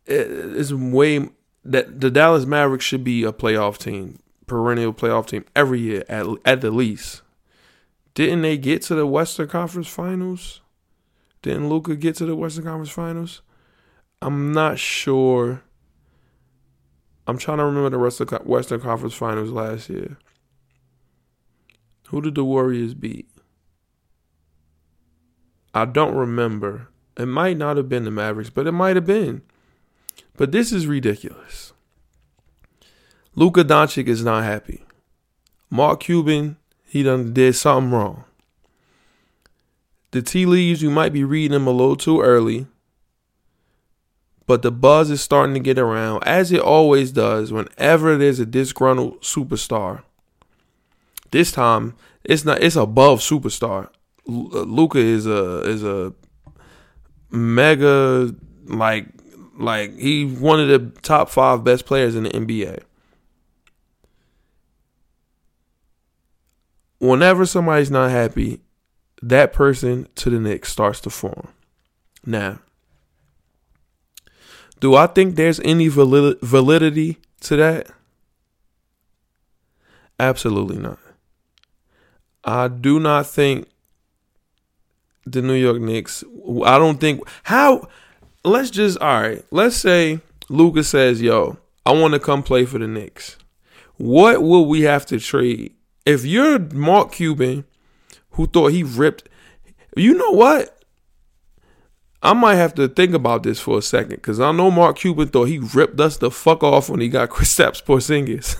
it's 0.06 0.72
way 0.72 1.28
that 1.64 2.00
the 2.00 2.10
Dallas 2.10 2.46
Mavericks 2.46 2.84
should 2.84 3.04
be 3.04 3.24
a 3.24 3.32
playoff 3.32 3.78
team, 3.78 4.20
perennial 4.46 4.92
playoff 4.92 5.26
team 5.26 5.44
every 5.54 5.80
year 5.80 6.04
at 6.08 6.26
at 6.44 6.60
the 6.60 6.70
least. 6.70 7.22
Didn't 8.14 8.42
they 8.42 8.56
get 8.56 8.82
to 8.82 8.94
the 8.94 9.06
Western 9.06 9.48
Conference 9.48 9.88
Finals? 9.88 10.60
Didn't 11.46 11.68
Luka 11.68 11.94
get 11.94 12.16
to 12.16 12.26
the 12.26 12.34
Western 12.34 12.64
Conference 12.64 12.90
Finals? 12.90 13.40
I'm 14.20 14.50
not 14.50 14.80
sure 14.80 15.62
I'm 17.24 17.38
trying 17.38 17.58
to 17.58 17.64
remember 17.64 17.90
the 17.90 17.98
rest 17.98 18.20
of 18.20 18.32
Western 18.44 18.80
Conference 18.80 19.14
Finals 19.14 19.50
last 19.50 19.88
year. 19.88 20.18
Who 22.08 22.20
did 22.20 22.34
the 22.34 22.42
Warriors 22.42 22.94
beat? 22.94 23.28
I 25.72 25.84
don't 25.84 26.16
remember. 26.16 26.88
It 27.16 27.26
might 27.26 27.56
not 27.56 27.76
have 27.76 27.88
been 27.88 28.02
the 28.02 28.10
Mavericks, 28.10 28.50
but 28.50 28.66
it 28.66 28.72
might 28.72 28.96
have 28.96 29.06
been. 29.06 29.42
But 30.36 30.50
this 30.50 30.72
is 30.72 30.88
ridiculous. 30.88 31.72
Luka 33.36 33.62
Doncic 33.62 34.08
is 34.08 34.24
not 34.24 34.42
happy. 34.42 34.84
Mark 35.70 36.00
Cuban, 36.00 36.56
he 36.84 37.04
done 37.04 37.32
did 37.32 37.54
something 37.54 37.92
wrong. 37.92 38.24
The 40.16 40.22
tea 40.22 40.46
leaves, 40.46 40.80
you 40.80 40.88
might 40.88 41.12
be 41.12 41.24
reading 41.24 41.52
them 41.52 41.66
a 41.66 41.70
little 41.70 41.94
too 41.94 42.22
early. 42.22 42.66
But 44.46 44.62
the 44.62 44.72
buzz 44.72 45.10
is 45.10 45.20
starting 45.20 45.52
to 45.52 45.60
get 45.60 45.78
around, 45.78 46.24
as 46.24 46.50
it 46.52 46.60
always 46.62 47.12
does 47.12 47.52
whenever 47.52 48.16
there's 48.16 48.40
a 48.40 48.46
disgruntled 48.46 49.20
superstar. 49.20 50.04
This 51.32 51.52
time, 51.52 51.96
it's 52.24 52.46
not. 52.46 52.62
It's 52.62 52.76
above 52.76 53.20
superstar. 53.20 53.90
Uh, 54.26 54.62
Luka 54.62 55.00
is 55.00 55.26
a 55.26 55.60
is 55.68 55.84
a 55.84 56.14
mega 57.30 58.34
like 58.64 59.08
like 59.58 59.98
he's 59.98 60.32
one 60.40 60.60
of 60.60 60.68
the 60.68 60.98
top 61.02 61.28
five 61.28 61.62
best 61.62 61.84
players 61.84 62.16
in 62.16 62.22
the 62.22 62.30
NBA. 62.30 62.84
Whenever 67.00 67.44
somebody's 67.44 67.90
not 67.90 68.10
happy, 68.10 68.62
that 69.22 69.52
person 69.52 70.08
to 70.16 70.30
the 70.30 70.38
Knicks 70.38 70.72
starts 70.72 71.00
to 71.02 71.10
form. 71.10 71.48
Now, 72.24 72.60
do 74.80 74.94
I 74.94 75.06
think 75.06 75.36
there's 75.36 75.60
any 75.60 75.88
validity 75.88 77.18
to 77.40 77.56
that? 77.56 77.88
Absolutely 80.18 80.78
not. 80.78 80.98
I 82.44 82.68
do 82.68 83.00
not 83.00 83.26
think 83.26 83.68
the 85.24 85.42
New 85.42 85.54
York 85.54 85.80
Knicks. 85.80 86.24
I 86.64 86.78
don't 86.78 87.00
think 87.00 87.22
how. 87.44 87.88
Let's 88.44 88.70
just 88.70 88.98
all 88.98 89.20
right. 89.20 89.44
Let's 89.50 89.76
say 89.76 90.20
Lucas 90.48 90.88
says, 90.88 91.20
"Yo, 91.20 91.58
I 91.84 91.92
want 91.92 92.14
to 92.14 92.20
come 92.20 92.42
play 92.42 92.64
for 92.64 92.78
the 92.78 92.86
Knicks." 92.86 93.36
What 93.96 94.42
will 94.42 94.66
we 94.66 94.82
have 94.82 95.06
to 95.06 95.18
trade 95.18 95.74
if 96.04 96.24
you're 96.24 96.58
Mark 96.58 97.12
Cuban, 97.12 97.64
who 98.36 98.46
thought 98.46 98.72
he 98.72 98.82
ripped? 98.82 99.28
You 99.96 100.14
know 100.14 100.30
what? 100.30 100.72
I 102.22 102.32
might 102.32 102.56
have 102.56 102.74
to 102.74 102.88
think 102.88 103.14
about 103.14 103.42
this 103.42 103.60
for 103.60 103.78
a 103.78 103.82
second 103.82 104.16
because 104.16 104.40
I 104.40 104.50
know 104.50 104.70
Mark 104.70 104.98
Cuban 104.98 105.28
thought 105.28 105.44
he 105.44 105.58
ripped 105.58 106.00
us 106.00 106.16
the 106.16 106.30
fuck 106.30 106.62
off 106.62 106.88
when 106.88 107.00
he 107.00 107.08
got 107.08 107.30
Kristaps 107.30 107.82
Porzingis, 107.82 108.56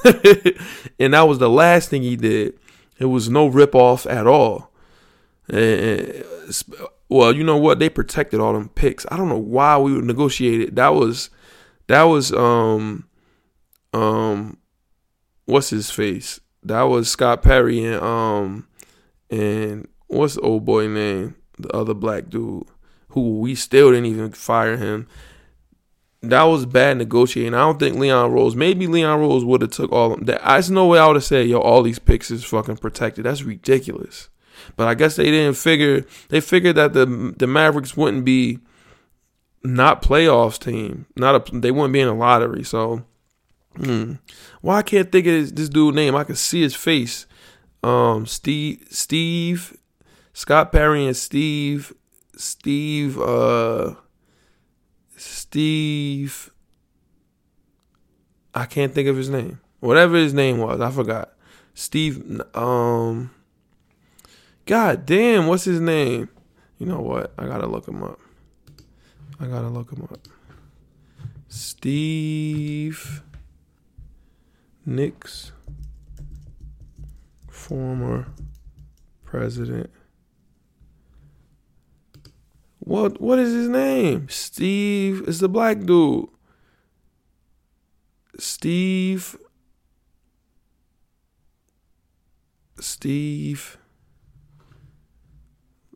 and 0.99 1.14
that 1.14 1.23
was 1.23 1.38
the 1.38 1.50
last 1.50 1.88
thing 1.88 2.02
he 2.02 2.16
did. 2.16 2.59
It 2.99 3.06
was 3.06 3.28
no 3.28 3.47
rip 3.47 3.75
off 3.75 4.06
at 4.06 4.26
all. 4.26 4.71
And, 5.49 6.25
well, 7.09 7.35
you 7.35 7.45
know 7.45 7.56
what? 7.56 7.78
They 7.78 7.88
protected 7.88 8.40
all 8.40 8.52
them 8.52 8.68
picks. 8.71 9.06
I 9.11 9.16
don't 9.16 9.28
know 9.28 9.38
why 9.38 9.78
we 9.78 9.92
negotiated. 10.00 10.76
That 10.76 10.90
was 10.90 11.30
that 11.88 12.02
was 12.04 12.33
um 12.33 13.09
um 13.92 14.59
what's 15.45 15.71
his 15.71 15.90
face? 15.90 16.40
That 16.62 16.83
was 16.83 17.11
Scott 17.11 17.42
Perry 17.42 17.85
and 17.85 18.02
um 18.02 18.66
and 19.30 19.88
what's 20.06 20.35
the 20.35 20.40
old 20.42 20.64
boy 20.64 20.88
name? 20.88 21.37
The 21.59 21.71
other 21.71 21.95
black 21.95 22.28
dude 22.28 22.64
who 23.16 23.38
we 23.38 23.54
still 23.54 23.90
didn't 23.90 24.06
even 24.06 24.33
fire 24.33 24.76
him. 24.76 25.09
That 26.23 26.42
was 26.42 26.66
bad 26.66 26.99
negotiating. 26.99 27.54
I 27.54 27.61
don't 27.61 27.78
think 27.78 27.97
Leon 27.97 28.33
Rose. 28.33 28.54
Maybe 28.54 28.87
Leon 28.87 29.21
Rose 29.21 29.45
would 29.45 29.62
have 29.62 29.71
took 29.71 29.92
all 29.92 30.12
of 30.12 30.18
them. 30.18 30.38
There's 30.42 30.71
no 30.71 30.87
way 30.87 30.99
I 30.99 31.06
would 31.06 31.16
have 31.16 31.25
said, 31.25 31.47
"Yo, 31.47 31.59
all 31.59 31.83
these 31.83 31.99
picks 31.99 32.30
is 32.30 32.45
fucking 32.45 32.78
protected." 32.78 33.25
That's 33.25 33.42
ridiculous. 33.42 34.28
But 34.76 34.88
I 34.88 34.95
guess 34.95 35.16
they 35.16 35.30
didn't 35.30 35.56
figure. 35.56 36.04
They 36.28 36.40
figured 36.40 36.76
that 36.76 36.92
the 36.92 37.35
the 37.37 37.47
Mavericks 37.47 37.97
wouldn't 37.97 38.25
be 38.25 38.59
not 39.62 40.02
playoffs 40.02 40.59
team. 40.59 41.06
Not 41.16 41.49
a. 41.49 41.59
They 41.59 41.71
wouldn't 41.71 41.92
be 41.92 42.00
in 42.00 42.09
a 42.09 42.14
lottery. 42.14 42.64
So, 42.64 43.04
hmm. 43.76 44.14
why 44.61 44.78
I 44.78 44.83
can't 44.83 45.11
think 45.11 45.26
of 45.26 45.33
this, 45.33 45.52
this 45.52 45.68
dude 45.68 45.95
name? 45.95 46.14
I 46.14 46.25
can 46.25 46.37
see 46.37 46.62
his 46.62 46.75
face. 46.75 47.26
Um, 47.83 48.26
Steve, 48.26 48.87
Steve, 48.90 49.76
Scott 50.33 50.73
Perry, 50.73 51.06
and 51.06 51.16
Steve 51.16 51.92
Steve 52.37 53.18
uh 53.18 53.95
Steve 55.16 56.50
I 58.54 58.64
can't 58.66 58.95
think 58.95 59.09
of 59.09 59.16
his 59.16 59.28
name. 59.28 59.61
Whatever 59.80 60.16
his 60.16 60.33
name 60.33 60.59
was, 60.59 60.80
I 60.80 60.90
forgot. 60.90 61.33
Steve 61.75 62.42
um 62.54 63.30
God 64.66 65.06
damn, 65.06 65.47
what's 65.47 65.64
his 65.64 65.80
name? 65.80 66.28
You 66.78 66.87
know 66.87 67.00
what? 67.00 67.33
I 67.38 67.47
gotta 67.47 67.66
look 67.66 67.88
him 67.88 68.02
up. 68.02 68.21
I 69.40 69.47
gotta 69.47 69.68
look 69.68 69.90
him 69.90 70.02
up. 70.02 70.18
Steve 71.49 73.23
Knicks, 74.85 75.52
former 77.66 78.28
president 79.25 79.90
what 82.87 83.20
what 83.20 83.40
is 83.40 83.52
his 83.52 83.68
name? 83.68 84.28
Steve 84.28 85.26
is 85.26 85.40
the 85.40 85.49
black 85.49 85.80
dude. 85.80 86.28
Steve 88.38 89.37
Steve 92.78 93.76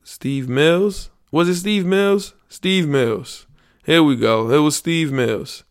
Steve 0.02 0.48
Mills? 0.48 1.10
Was 1.30 1.48
it 1.48 1.54
Steve 1.54 1.86
Mills? 1.86 2.34
Steve 2.48 2.88
Mills. 2.88 3.46
Here 3.84 4.02
we 4.02 4.16
go. 4.16 4.50
It 4.50 4.58
was 4.58 4.74
Steve 4.74 5.12
Mills. 5.12 5.62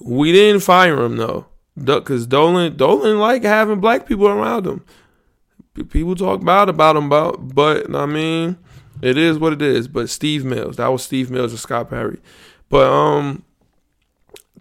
We 0.00 0.30
didn't 0.30 0.60
fire 0.60 1.02
him 1.02 1.16
though, 1.16 1.46
because 1.76 2.28
Dolan 2.28 2.76
Dolan 2.76 3.18
like 3.18 3.42
having 3.42 3.80
black 3.80 4.06
people 4.06 4.28
around 4.28 4.68
him. 4.68 4.84
People 5.74 6.14
talk 6.14 6.44
bad 6.44 6.68
about 6.68 6.96
him, 6.96 7.06
about, 7.06 7.54
but 7.54 7.92
I 7.94 8.06
mean, 8.06 8.56
it 9.02 9.18
is 9.18 9.38
what 9.38 9.52
it 9.52 9.60
is. 9.60 9.88
But 9.88 10.08
Steve 10.08 10.44
Mills, 10.44 10.76
that 10.76 10.88
was 10.88 11.02
Steve 11.02 11.30
Mills 11.30 11.50
and 11.50 11.58
Scott 11.58 11.90
Perry. 11.90 12.20
But 12.68 12.90
um, 12.90 13.44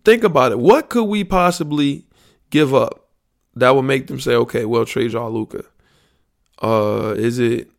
think 0.04 0.24
about 0.24 0.52
it. 0.52 0.60
What 0.60 0.90
could 0.90 1.04
we 1.06 1.24
possibly 1.24 2.06
give 2.50 2.74
up 2.74 3.08
that 3.56 3.76
would 3.76 3.84
make 3.84 4.08
them 4.08 4.20
say, 4.20 4.34
okay, 4.34 4.66
well, 4.66 4.86
trade 4.86 5.12
y'all 5.12 5.32
Luka? 5.32 5.66
Uh, 6.62 7.14
is 7.18 7.40
it 7.40 7.70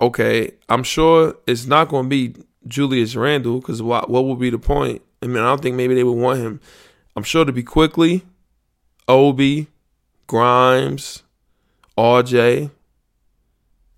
okay? 0.00 0.52
I'm 0.68 0.82
sure 0.82 1.36
it's 1.46 1.66
not 1.66 1.88
going 1.88 2.04
to 2.04 2.08
be 2.08 2.34
Julius 2.66 3.16
Randle 3.16 3.60
because 3.60 3.80
what 3.80 4.10
what 4.10 4.24
would 4.26 4.38
be 4.38 4.50
the 4.50 4.58
point? 4.58 5.02
I 5.22 5.26
mean, 5.26 5.38
I 5.38 5.46
don't 5.46 5.62
think 5.62 5.76
maybe 5.76 5.94
they 5.94 6.04
would 6.04 6.12
want 6.12 6.40
him. 6.40 6.60
I'm 7.16 7.22
sure 7.22 7.44
to 7.44 7.52
be 7.52 7.62
Quickley, 7.62 8.22
Obi, 9.08 9.68
Grimes, 10.26 11.22
RJ, 11.98 12.70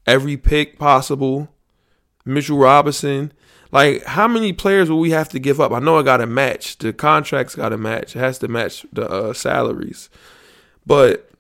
every 0.07 0.37
pick 0.39 0.79
possible. 0.79 1.51
Mitchell 2.25 2.59
Robinson. 2.59 3.33
Like, 3.73 4.05
how 4.05 4.27
many 4.27 4.53
players 4.53 4.91
will 4.91 4.99
we 4.99 5.11
have 5.11 5.29
to 5.29 5.39
give 5.39 5.61
up? 5.61 5.71
I 5.71 5.79
know 5.79 5.99
I 5.99 6.03
got 6.03 6.17
to 6.17 6.27
match. 6.27 6.79
The 6.79 6.93
contracts 6.93 7.55
got 7.55 7.69
to 7.69 7.79
match. 7.79 8.17
It 8.17 8.19
has 8.19 8.39
to 8.39 8.49
match 8.49 8.85
the 8.93 9.09
uh, 9.09 9.33
salaries. 9.33 10.09
But 10.85 11.31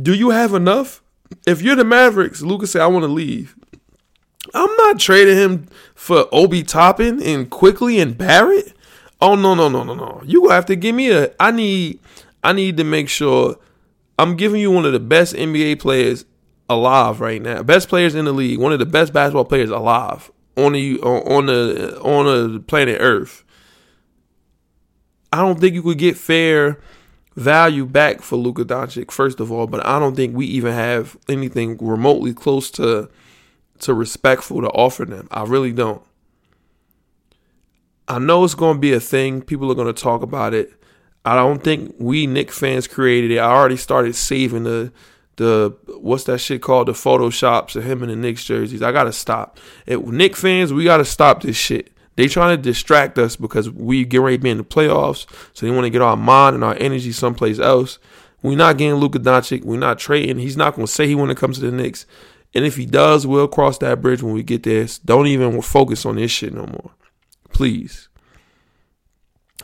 do 0.00 0.14
you 0.14 0.30
have 0.30 0.54
enough? 0.54 1.02
If 1.46 1.60
you're 1.60 1.76
the 1.76 1.84
Mavericks, 1.84 2.42
Lucas 2.42 2.70
say, 2.70 2.80
I 2.80 2.86
want 2.86 3.02
to 3.02 3.08
leave. 3.08 3.56
I'm 4.54 4.74
not 4.76 4.98
trading 4.98 5.36
him 5.36 5.66
for 5.94 6.26
Obi 6.32 6.62
Toppin 6.62 7.20
and 7.22 7.50
Quickley 7.50 7.98
and 7.98 8.16
Barrett. 8.16 8.72
Oh 9.20 9.34
no, 9.34 9.54
no, 9.54 9.68
no, 9.68 9.82
no, 9.82 9.94
no. 9.94 10.22
You 10.24 10.50
have 10.50 10.66
to 10.66 10.76
give 10.76 10.94
me 10.94 11.10
a 11.10 11.32
I 11.40 11.50
need 11.50 11.98
I 12.42 12.52
need 12.52 12.76
to 12.76 12.84
make 12.84 13.08
sure 13.08 13.56
I'm 14.18 14.36
giving 14.36 14.60
you 14.60 14.70
one 14.70 14.84
of 14.84 14.92
the 14.92 15.00
best 15.00 15.34
NBA 15.34 15.80
players 15.80 16.24
alive 16.68 17.20
right 17.20 17.42
now. 17.42 17.62
Best 17.62 17.88
players 17.88 18.14
in 18.14 18.24
the 18.24 18.32
league, 18.32 18.58
one 18.58 18.72
of 18.72 18.78
the 18.78 18.86
best 18.86 19.12
basketball 19.12 19.44
players 19.44 19.70
alive 19.70 20.30
on 20.56 20.72
the 20.72 21.00
on 21.00 21.46
the 21.46 22.00
on 22.00 22.52
the 22.52 22.60
planet 22.60 22.98
Earth. 23.00 23.44
I 25.32 25.38
don't 25.38 25.58
think 25.58 25.74
you 25.74 25.82
could 25.82 25.98
get 25.98 26.16
fair 26.16 26.78
value 27.34 27.84
back 27.84 28.22
for 28.22 28.36
Luka 28.36 28.64
Doncic, 28.64 29.10
first 29.10 29.40
of 29.40 29.50
all, 29.50 29.66
but 29.66 29.84
I 29.84 29.98
don't 29.98 30.14
think 30.14 30.36
we 30.36 30.46
even 30.46 30.72
have 30.72 31.16
anything 31.28 31.76
remotely 31.80 32.32
close 32.32 32.70
to 32.72 33.10
to 33.80 33.94
respectful 33.94 34.60
to 34.60 34.68
offer 34.68 35.04
them. 35.04 35.28
I 35.30 35.42
really 35.44 35.72
don't. 35.72 36.02
I 38.06 38.18
know 38.18 38.44
it's 38.44 38.54
going 38.54 38.76
to 38.76 38.80
be 38.80 38.92
a 38.92 39.00
thing. 39.00 39.42
People 39.42 39.70
are 39.72 39.74
going 39.74 39.92
to 39.92 40.02
talk 40.02 40.22
about 40.22 40.54
it. 40.54 40.72
I 41.24 41.34
don't 41.34 41.62
think 41.62 41.94
we 41.98 42.26
Knick 42.26 42.50
fans 42.50 42.86
created 42.86 43.30
it. 43.30 43.38
I 43.38 43.50
already 43.50 43.76
started 43.76 44.14
saving 44.14 44.64
the 44.64 44.92
the 45.36 45.76
what's 45.98 46.24
that 46.24 46.38
shit 46.38 46.62
called 46.62 46.88
the 46.88 46.92
photoshops 46.92 47.74
of 47.76 47.84
him 47.84 48.02
in 48.02 48.08
the 48.08 48.16
Knicks 48.16 48.44
jerseys. 48.44 48.82
I 48.82 48.92
gotta 48.92 49.12
stop. 49.12 49.58
It, 49.86 50.06
Knick 50.06 50.36
fans, 50.36 50.72
we 50.72 50.84
gotta 50.84 51.04
stop 51.04 51.42
this 51.42 51.56
shit. 51.56 51.90
They 52.16 52.28
trying 52.28 52.56
to 52.56 52.62
distract 52.62 53.18
us 53.18 53.34
because 53.34 53.68
we 53.70 54.04
get 54.04 54.20
ready 54.20 54.36
to 54.36 54.42
be 54.42 54.50
in 54.50 54.58
the 54.58 54.64
playoffs, 54.64 55.26
so 55.52 55.66
they 55.66 55.72
want 55.72 55.84
to 55.84 55.90
get 55.90 56.02
our 56.02 56.16
mind 56.16 56.54
and 56.54 56.62
our 56.62 56.76
energy 56.78 57.10
someplace 57.10 57.58
else. 57.58 57.98
We're 58.42 58.56
not 58.56 58.78
getting 58.78 58.94
Luka 58.96 59.18
Doncic. 59.18 59.64
We're 59.64 59.78
not 59.78 59.98
trading. 59.98 60.38
He's 60.38 60.56
not 60.56 60.76
gonna 60.76 60.86
say 60.86 61.08
he 61.08 61.14
want 61.14 61.30
to 61.30 61.34
come 61.34 61.52
to 61.52 61.60
the 61.60 61.72
Knicks, 61.72 62.06
and 62.54 62.64
if 62.64 62.76
he 62.76 62.86
does, 62.86 63.26
we'll 63.26 63.48
cross 63.48 63.78
that 63.78 64.00
bridge 64.00 64.22
when 64.22 64.34
we 64.34 64.42
get 64.42 64.62
there. 64.62 64.86
Don't 65.04 65.26
even 65.26 65.60
focus 65.62 66.06
on 66.06 66.16
this 66.16 66.30
shit 66.30 66.52
no 66.52 66.66
more, 66.66 66.90
please. 67.50 68.08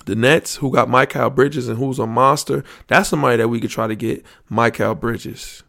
The 0.06 0.14
Nets, 0.14 0.56
who 0.56 0.70
got 0.72 0.88
Mikal 0.88 1.34
Bridges 1.34 1.68
and 1.68 1.78
who's 1.78 1.98
a 1.98 2.06
monster, 2.06 2.64
that's 2.86 3.08
somebody 3.08 3.36
that 3.36 3.48
we 3.48 3.60
could 3.60 3.70
try 3.70 3.86
to 3.86 3.96
get 3.96 4.24
Mikal 4.50 4.98
Bridges 4.98 5.62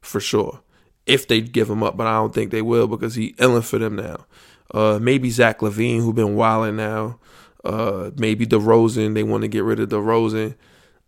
for 0.00 0.20
sure. 0.20 0.60
If 1.06 1.26
they 1.26 1.40
give 1.40 1.68
him 1.68 1.82
up, 1.82 1.96
but 1.96 2.06
I 2.06 2.14
don't 2.14 2.32
think 2.34 2.50
they 2.50 2.62
will 2.62 2.86
because 2.86 3.14
he 3.14 3.34
illing 3.38 3.64
for 3.64 3.78
them 3.78 3.96
now. 3.96 4.26
Uh, 4.72 4.98
maybe 5.02 5.30
Zach 5.30 5.58
LaVine, 5.60 6.00
who 6.00 6.12
been 6.12 6.36
wilding 6.36 6.76
now. 6.76 7.18
Uh, 7.64 8.10
maybe 8.16 8.46
DeRozan, 8.46 9.14
they 9.14 9.22
want 9.22 9.42
to 9.42 9.48
get 9.48 9.64
rid 9.64 9.80
of 9.80 9.88
DeRozan. 9.88 10.54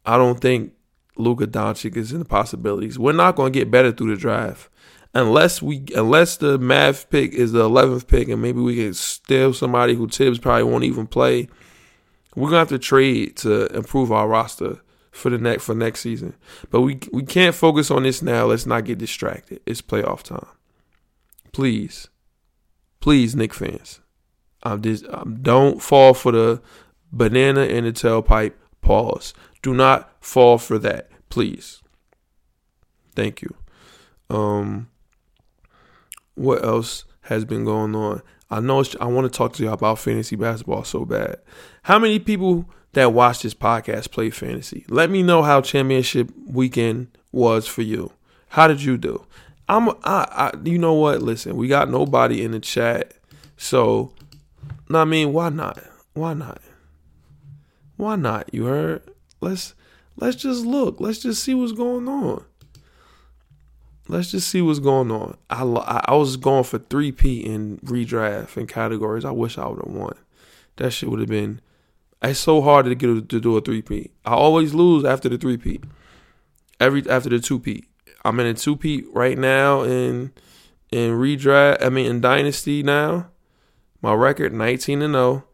I 0.05 0.17
don't 0.17 0.41
think 0.41 0.73
Luka 1.17 1.47
Doncic 1.47 1.97
is 1.97 2.13
in 2.13 2.19
the 2.19 2.25
possibilities. 2.25 2.99
We're 2.99 3.13
not 3.13 3.37
going 3.37 3.53
to 3.53 3.59
get 3.59 3.71
better 3.71 3.93
through 3.93 4.15
the 4.15 4.21
draft. 4.21 4.69
unless 5.15 5.63
we 5.63 5.85
unless 5.95 6.37
the 6.37 6.59
Mav 6.59 7.09
pick 7.11 7.33
is 7.33 7.53
the 7.53 7.61
eleventh 7.61 8.07
pick 8.09 8.29
and 8.29 8.43
maybe 8.43 8.61
we 8.61 8.77
can 8.77 8.95
steal 8.95 9.53
somebody 9.55 9.95
who 9.95 10.09
Thibs 10.09 10.39
probably 10.39 10.65
won't 10.65 10.85
even 10.85 11.07
play. 11.07 11.49
We're 12.35 12.49
gonna 12.49 12.59
have 12.59 12.69
to 12.69 12.79
trade 12.79 13.37
to 13.39 13.67
improve 13.75 14.11
our 14.11 14.29
roster 14.29 14.81
for 15.11 15.31
the 15.31 15.39
next 15.39 15.65
for 15.65 15.75
next 15.75 16.01
season. 16.01 16.35
But 16.71 16.81
we 16.81 16.99
we 17.13 17.23
can't 17.23 17.55
focus 17.55 17.91
on 17.91 18.03
this 18.03 18.23
now. 18.23 18.47
Let's 18.47 18.67
not 18.67 18.85
get 18.85 18.99
distracted. 18.99 19.61
It's 19.65 19.81
playoff 19.81 20.23
time. 20.23 20.47
Please, 21.53 22.09
please, 23.01 23.37
Knick 23.37 23.55
fans, 23.55 24.01
I'm 24.65 24.83
just 24.83 25.07
um, 25.09 25.39
don't 25.41 25.81
fall 25.81 26.15
for 26.15 26.33
the 26.33 26.63
banana 27.13 27.63
in 27.63 27.85
the 27.85 27.93
tailpipe. 27.93 28.55
Pause. 28.81 29.35
Do 29.63 29.73
not 29.73 30.13
fall 30.21 30.59
for 30.59 30.79
that, 30.79 31.11
please. 31.31 31.83
Thank 33.15 33.41
you. 33.41 33.55
Um, 34.29 34.91
what 36.35 36.65
else 36.65 37.05
has 37.23 37.45
been 37.45 37.65
going 37.65 37.95
on? 37.95 38.21
I 38.55 38.61
know 38.61 38.85
I 39.01 39.07
want 39.07 39.25
to 39.25 39.37
talk 39.37 39.55
to 39.55 39.65
y'all 39.65 39.73
about 39.73 39.99
fantasy 39.99 40.37
basketball 40.37 40.85
so 40.85 41.05
bad. 41.05 41.39
How 41.83 41.99
many 41.99 42.21
people 42.21 42.71
that 42.93 43.13
watch 43.13 43.43
this 43.43 43.53
podcast 43.53 44.13
play 44.13 44.31
fantasy? 44.31 44.85
Let 44.89 45.11
me 45.11 45.25
know 45.25 45.43
how 45.43 45.61
championship 45.61 46.31
weekend 46.47 47.09
was 47.33 47.67
for 47.67 47.83
you. 47.83 48.13
How 48.51 48.69
did 48.69 48.81
you 48.81 48.97
do? 48.97 49.27
I'm 49.69 49.89
I, 50.05 50.29
I 50.31 50.53
you 50.63 50.79
know 50.79 50.95
what? 50.95 51.21
Listen, 51.21 51.57
we 51.57 51.67
got 51.67 51.91
nobody 51.91 52.45
in 52.45 52.53
the 52.53 52.61
chat. 52.61 53.15
So, 53.57 54.13
I 54.89 55.05
mean, 55.05 55.33
why 55.33 55.49
not? 55.49 55.83
Why 56.13 56.33
not? 56.35 56.63
Why 57.97 58.15
not? 58.15 58.55
You 58.55 58.67
heard? 58.67 59.03
Let's 59.41 59.75
let's 60.15 60.37
just 60.37 60.65
look. 60.65 61.01
Let's 61.01 61.19
just 61.19 61.43
see 61.43 61.55
what's 61.55 61.73
going 61.73 62.07
on 62.07 62.45
let's 64.09 64.31
just 64.31 64.49
see 64.49 64.63
what's 64.63 64.79
going 64.79 65.11
on. 65.11 65.37
I 65.51 65.63
I 65.63 66.15
was 66.15 66.37
going 66.37 66.65
for 66.65 66.79
three 66.79 67.13
P 67.13 67.41
in 67.41 67.79
redraft 67.79 68.57
and 68.57 68.69
categories. 68.69 69.25
I 69.25 69.31
wish 69.31 69.59
I 69.59 69.67
would 69.67 69.85
have 69.85 69.95
won. 69.95 70.15
That 70.77 70.93
shit 70.93 71.09
would 71.09 71.21
have 71.21 71.29
been. 71.29 71.61
It's 72.23 72.41
so 72.41 72.63
hard 72.63 72.87
to 72.87 72.95
get 72.95 73.29
to 73.29 73.41
do 73.41 73.57
a 73.57 73.61
three 73.61 73.83
P. 73.83 74.11
I 74.25 74.33
always 74.33 74.75
lose 74.75 75.05
after 75.05 75.29
the 75.29 75.39
three 75.39 75.57
P. 75.57 75.81
Every 76.81 77.09
after 77.09 77.29
the 77.29 77.39
two 77.39 77.59
P. 77.59 77.85
I'm 78.25 78.41
in 78.41 78.47
a 78.47 78.55
two 78.55 78.77
P 78.77 79.05
right 79.13 79.39
now 79.39 79.83
in 79.83 80.33
in 80.91 81.13
redraft. 81.13 81.85
I 81.85 81.89
mean 81.89 82.07
in 82.07 82.21
dynasty 82.21 82.83
now. 82.83 83.29
My 84.01 84.13
record 84.13 84.53
19 84.53 85.01
and 85.01 85.15
0. 85.15 85.45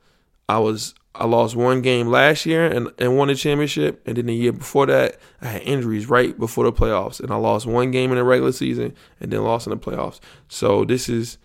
I 0.49 0.59
was 0.59 0.95
I 1.15 1.27
lost 1.27 1.57
one 1.57 1.83
game 1.83 2.09
last 2.09 2.47
year 2.47 2.67
and, 2.67 2.91
and 2.99 3.17
won 3.17 3.29
the 3.29 3.35
championship. 3.35 4.01
And 4.07 4.17
then 4.17 4.27
the 4.27 4.35
year 4.35 4.53
before 4.53 4.87
that, 4.87 5.19
I 5.43 5.49
had 5.49 5.63
injuries 5.63 6.09
right 6.09 6.39
before 6.39 6.65
the 6.65 6.73
playoffs. 6.73 7.21
And 7.21 7.33
I 7.33 7.37
lost 7.37 7.67
one 7.67 7.91
game 7.91 8.11
in 8.13 8.17
the 8.17 8.25
regular 8.25 8.53
season 8.53 8.95
and 9.19 9.33
then 9.33 9.43
lost 9.43 9.67
in 9.67 9.73
the 9.73 9.77
playoffs. 9.77 10.21
So 10.49 10.85
this 10.85 11.09
is 11.09 11.39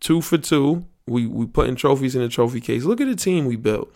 two 0.00 0.20
for 0.20 0.38
two. 0.38 0.86
We 1.06 1.26
we 1.26 1.46
putting 1.46 1.74
trophies 1.74 2.14
in 2.14 2.22
the 2.22 2.28
trophy 2.28 2.60
case. 2.60 2.84
Look 2.84 3.00
at 3.00 3.08
the 3.08 3.16
team 3.16 3.46
we 3.46 3.56
built. 3.56 3.92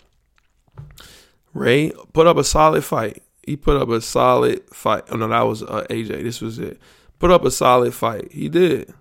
Ray 1.53 1.93
put 2.13 2.27
up 2.27 2.37
a 2.37 2.45
solid 2.45 2.85
fight. 2.85 3.23
He 3.47 3.57
put 3.57 3.77
up 3.77 3.91
a 3.91 4.01
solid 4.01 4.63
fight. 4.73 5.05
Oh 5.11 5.17
no, 5.17 5.29
that 5.29 5.43
was 5.43 5.63
uh, 5.63 5.87
AJ. 5.91 6.23
This 6.23 6.41
was 6.41 6.59
it. 6.59 6.81
Put 7.19 7.31
up 7.31 7.45
a 7.45 7.51
solid 7.51 7.95
fight. 7.95 8.33
He 8.33 8.49
did. 8.49 8.93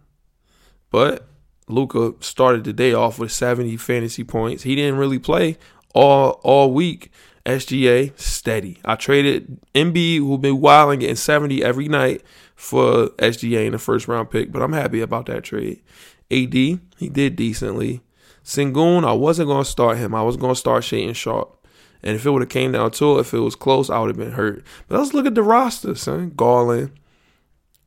But 0.92 1.26
Luka 1.68 2.14
started 2.20 2.66
the 2.66 2.74
day 2.74 2.94
off 2.94 3.18
with 3.18 3.32
70 3.32 3.78
fantasy 3.78 4.24
points. 4.24 4.64
He 4.64 4.76
didn't 4.76 4.98
really 4.98 5.20
play 5.20 5.58
all 5.94 6.40
all 6.44 6.74
week. 6.74 7.12
SGA 7.46 8.18
steady. 8.20 8.78
I 8.86 8.96
traded 8.96 9.60
Embiid, 9.74 10.18
who 10.18 10.38
been 10.38 10.62
wilding 10.62 11.00
getting 11.00 11.16
70 11.16 11.64
every 11.64 11.88
night 11.88 12.22
for 12.56 13.08
SGA 13.18 13.66
in 13.66 13.72
the 13.72 13.80
first 13.80 14.08
round 14.08 14.30
pick, 14.30 14.52
but 14.52 14.62
I'm 14.62 14.74
happy 14.74 15.02
about 15.02 15.26
that 15.26 15.44
trade. 15.44 15.82
AD, 16.30 16.54
he 16.54 16.80
did 17.12 17.36
decently. 17.36 18.02
Sengun, 18.44 19.06
I 19.06 19.14
wasn't 19.14 19.50
gonna 19.50 19.66
start 19.66 19.98
him. 19.98 20.16
I 20.16 20.22
was 20.22 20.38
gonna 20.38 20.56
start 20.56 20.84
Shaedon 20.84 21.16
Sharpe. 21.16 21.58
And 22.04 22.16
if 22.16 22.26
it 22.26 22.32
would 22.32 22.42
have 22.42 22.50
came 22.50 22.72
down 22.72 22.92
to 22.92 23.18
it, 23.18 23.22
if 23.22 23.34
it 23.34 23.40
was 23.40 23.56
close, 23.56 23.90
I 23.90 24.00
would 24.00 24.08
have 24.08 24.18
been 24.18 24.32
hurt. 24.32 24.64
But 24.88 25.00
let's 25.00 25.14
look 25.14 25.26
at 25.26 25.36
the 25.36 25.44
roster, 25.44 25.94
son. 25.96 26.32
Garland, 26.36 26.92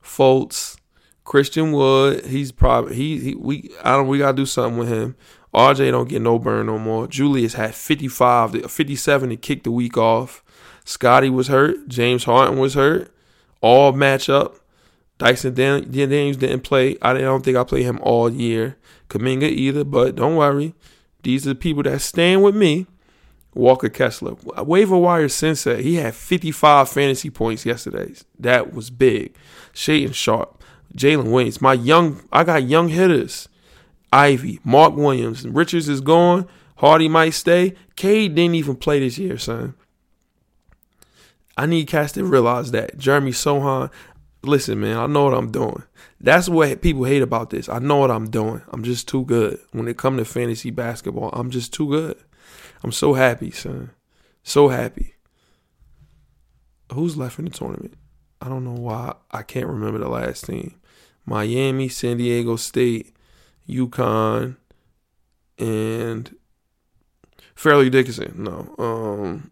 Fultz, 0.02 0.76
Christian 1.24 1.72
Wood. 1.72 2.26
He's 2.26 2.52
probably 2.52 2.94
he, 2.94 3.18
he 3.18 3.34
we 3.34 3.70
I 3.82 3.92
don't 3.92 4.08
we 4.08 4.18
gotta 4.18 4.36
do 4.36 4.46
something 4.46 4.78
with 4.78 4.88
him. 4.88 5.16
RJ 5.54 5.92
don't 5.92 6.08
get 6.08 6.20
no 6.20 6.38
burn 6.38 6.66
no 6.66 6.78
more. 6.78 7.06
Julius 7.06 7.54
had 7.54 7.74
55, 7.74 8.70
57 8.70 9.30
to 9.30 9.36
kick 9.36 9.62
the 9.62 9.70
week 9.70 9.96
off. 9.96 10.42
Scotty 10.84 11.30
was 11.30 11.48
hurt. 11.48 11.88
James 11.88 12.24
Harden 12.24 12.58
was 12.58 12.74
hurt. 12.74 13.10
All 13.60 13.92
match 13.92 14.28
up. 14.28 14.56
Dyson 15.18 15.54
Daniels 15.54 16.36
didn't 16.36 16.62
play. 16.62 16.98
I 17.00 17.14
don't 17.14 17.44
think 17.44 17.56
I 17.56 17.64
played 17.64 17.84
him 17.84 18.00
all 18.02 18.30
year. 18.30 18.76
Kuminga 19.08 19.48
either, 19.48 19.84
but 19.84 20.16
don't 20.16 20.36
worry. 20.36 20.74
These 21.22 21.46
are 21.46 21.50
the 21.50 21.54
people 21.54 21.84
that 21.84 22.00
stand 22.00 22.42
with 22.42 22.56
me. 22.56 22.86
Walker 23.54 23.88
Kessler. 23.88 24.34
Waiver 24.64 24.98
wire 24.98 25.28
sensei. 25.28 25.82
He 25.82 25.94
had 25.96 26.14
55 26.14 26.88
fantasy 26.88 27.30
points 27.30 27.64
yesterday. 27.64 28.12
That 28.38 28.74
was 28.74 28.90
big. 28.90 29.34
Shaedon 29.72 30.14
Sharpe, 30.14 30.62
Jalen 30.96 31.30
Williams. 31.30 31.60
My 31.60 31.74
young 31.74 32.22
I 32.32 32.42
got 32.42 32.64
young 32.64 32.88
hitters. 32.88 33.48
Ivey, 34.14 34.60
Mark 34.62 34.94
Williams, 34.94 35.44
Richards 35.44 35.88
is 35.88 36.00
gone. 36.00 36.46
Hardy 36.76 37.08
might 37.08 37.30
stay. 37.30 37.74
Cade 37.96 38.36
didn't 38.36 38.54
even 38.54 38.76
play 38.76 39.00
this 39.00 39.18
year, 39.18 39.36
son. 39.38 39.74
I 41.56 41.66
need 41.66 41.88
cats 41.88 42.12
to 42.12 42.24
realize 42.24 42.70
that. 42.70 42.96
Jeremy 42.96 43.32
Sochan, 43.32 43.90
listen, 44.44 44.80
man, 44.80 44.98
I 44.98 45.08
know 45.08 45.24
what 45.24 45.34
I'm 45.34 45.50
doing. 45.50 45.82
That's 46.20 46.48
what 46.48 46.80
people 46.80 47.02
hate 47.02 47.22
about 47.22 47.50
this. 47.50 47.68
I 47.68 47.80
know 47.80 47.96
what 47.96 48.12
I'm 48.12 48.30
doing. 48.30 48.62
I'm 48.68 48.84
just 48.84 49.08
too 49.08 49.24
good. 49.24 49.58
When 49.72 49.88
it 49.88 49.98
comes 49.98 50.20
to 50.20 50.24
fantasy 50.24 50.70
basketball, 50.70 51.30
I'm 51.32 51.50
just 51.50 51.72
too 51.72 51.88
good. 51.88 52.16
I'm 52.84 52.92
so 52.92 53.14
happy, 53.14 53.50
son. 53.50 53.90
So 54.44 54.68
happy. 54.68 55.14
Who's 56.92 57.16
left 57.16 57.40
in 57.40 57.46
the 57.46 57.50
tournament? 57.50 57.94
I 58.40 58.48
don't 58.48 58.62
know 58.62 58.80
why. 58.80 59.14
I 59.32 59.42
can't 59.42 59.66
remember 59.66 59.98
the 59.98 60.08
last 60.08 60.46
team. 60.46 60.76
Miami, 61.26 61.88
San 61.88 62.18
Diego 62.18 62.54
State, 62.54 63.14
UConn, 63.68 64.56
and 65.58 66.36
Fairleigh 67.54 67.90
Dickinson. 67.90 68.34
No, 68.36 68.74
um, 68.78 69.50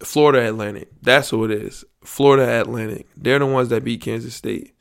Florida 0.00 0.48
Atlantic. 0.48 0.88
That's 1.02 1.30
who 1.30 1.44
it 1.44 1.50
is. 1.50 1.84
Florida 2.02 2.60
Atlantic. 2.60 3.06
They're 3.16 3.38
the 3.38 3.46
ones 3.46 3.68
that 3.68 3.84
beat 3.84 4.02
Kansas 4.02 4.34
State. 4.34 4.74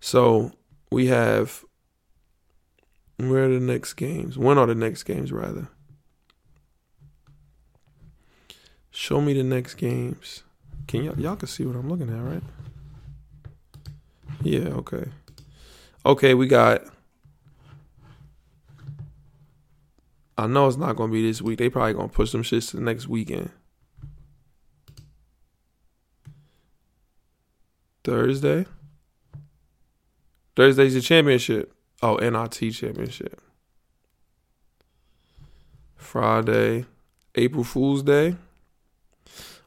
So 0.00 0.52
we 0.90 1.06
have. 1.06 1.64
Where 3.16 3.44
are 3.44 3.48
the 3.48 3.60
next 3.60 3.94
games? 3.94 4.36
When 4.36 4.58
are 4.58 4.66
the 4.66 4.74
next 4.74 5.04
games, 5.04 5.30
rather? 5.30 5.68
Show 8.90 9.20
me 9.20 9.34
the 9.34 9.44
next 9.44 9.74
games. 9.74 10.42
Can 10.88 11.04
y'all 11.04 11.18
y'all 11.18 11.36
can 11.36 11.48
see 11.48 11.64
what 11.64 11.76
I'm 11.76 11.88
looking 11.88 12.10
at, 12.10 12.20
right? 12.20 12.42
Yeah, 14.42 14.68
okay 14.70 15.06
okay, 16.04 16.34
we 16.34 16.46
got. 16.46 16.84
I 20.36 20.46
know 20.46 20.66
it's 20.66 20.76
not 20.76 20.96
gonna 20.96 21.12
be 21.12 21.26
this 21.26 21.40
week. 21.40 21.58
They 21.58 21.68
probably 21.68 21.94
gonna 21.94 22.08
push 22.08 22.32
them 22.32 22.42
shits 22.42 22.70
to 22.70 22.76
the 22.76 22.82
next 22.82 23.08
weekend. 23.08 23.50
Thursday. 28.02 28.66
Thursday's 30.56 30.94
the 30.94 31.00
championship. 31.00 31.72
Oh, 32.02 32.16
NIT 32.16 32.72
championship. 32.72 33.40
Friday, 35.96 36.84
April 37.34 37.64
Fool's 37.64 38.02
Day. 38.02 38.36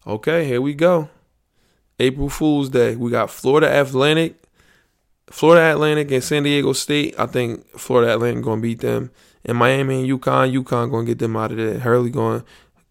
Okay, 0.06 0.46
here 0.46 0.62
we 0.62 0.74
go. 0.74 1.10
April 2.00 2.30
Fool's 2.30 2.70
Day. 2.70 2.96
We 2.96 3.12
got 3.12 3.32
Florida 3.32 3.82
Atlantic 3.82 4.47
Florida 5.30 5.72
Atlantic 5.74 6.12
and 6.12 6.24
San 6.24 6.44
Diego 6.44 6.74
State, 6.74 7.16
I 7.18 7.26
think 7.26 7.68
Florida 7.78 8.14
Atlantic 8.14 8.44
gonna 8.44 8.62
beat 8.62 8.80
them. 8.80 9.12
And 9.46 9.58
Miami 9.58 10.02
and 10.02 10.10
UConn, 10.10 10.54
UConn 10.54 10.92
gonna 10.92 11.06
get 11.06 11.20
them 11.20 11.36
out 11.36 11.52
of 11.52 11.58
there. 11.58 11.80
Hurley 11.80 12.10
going, 12.10 12.44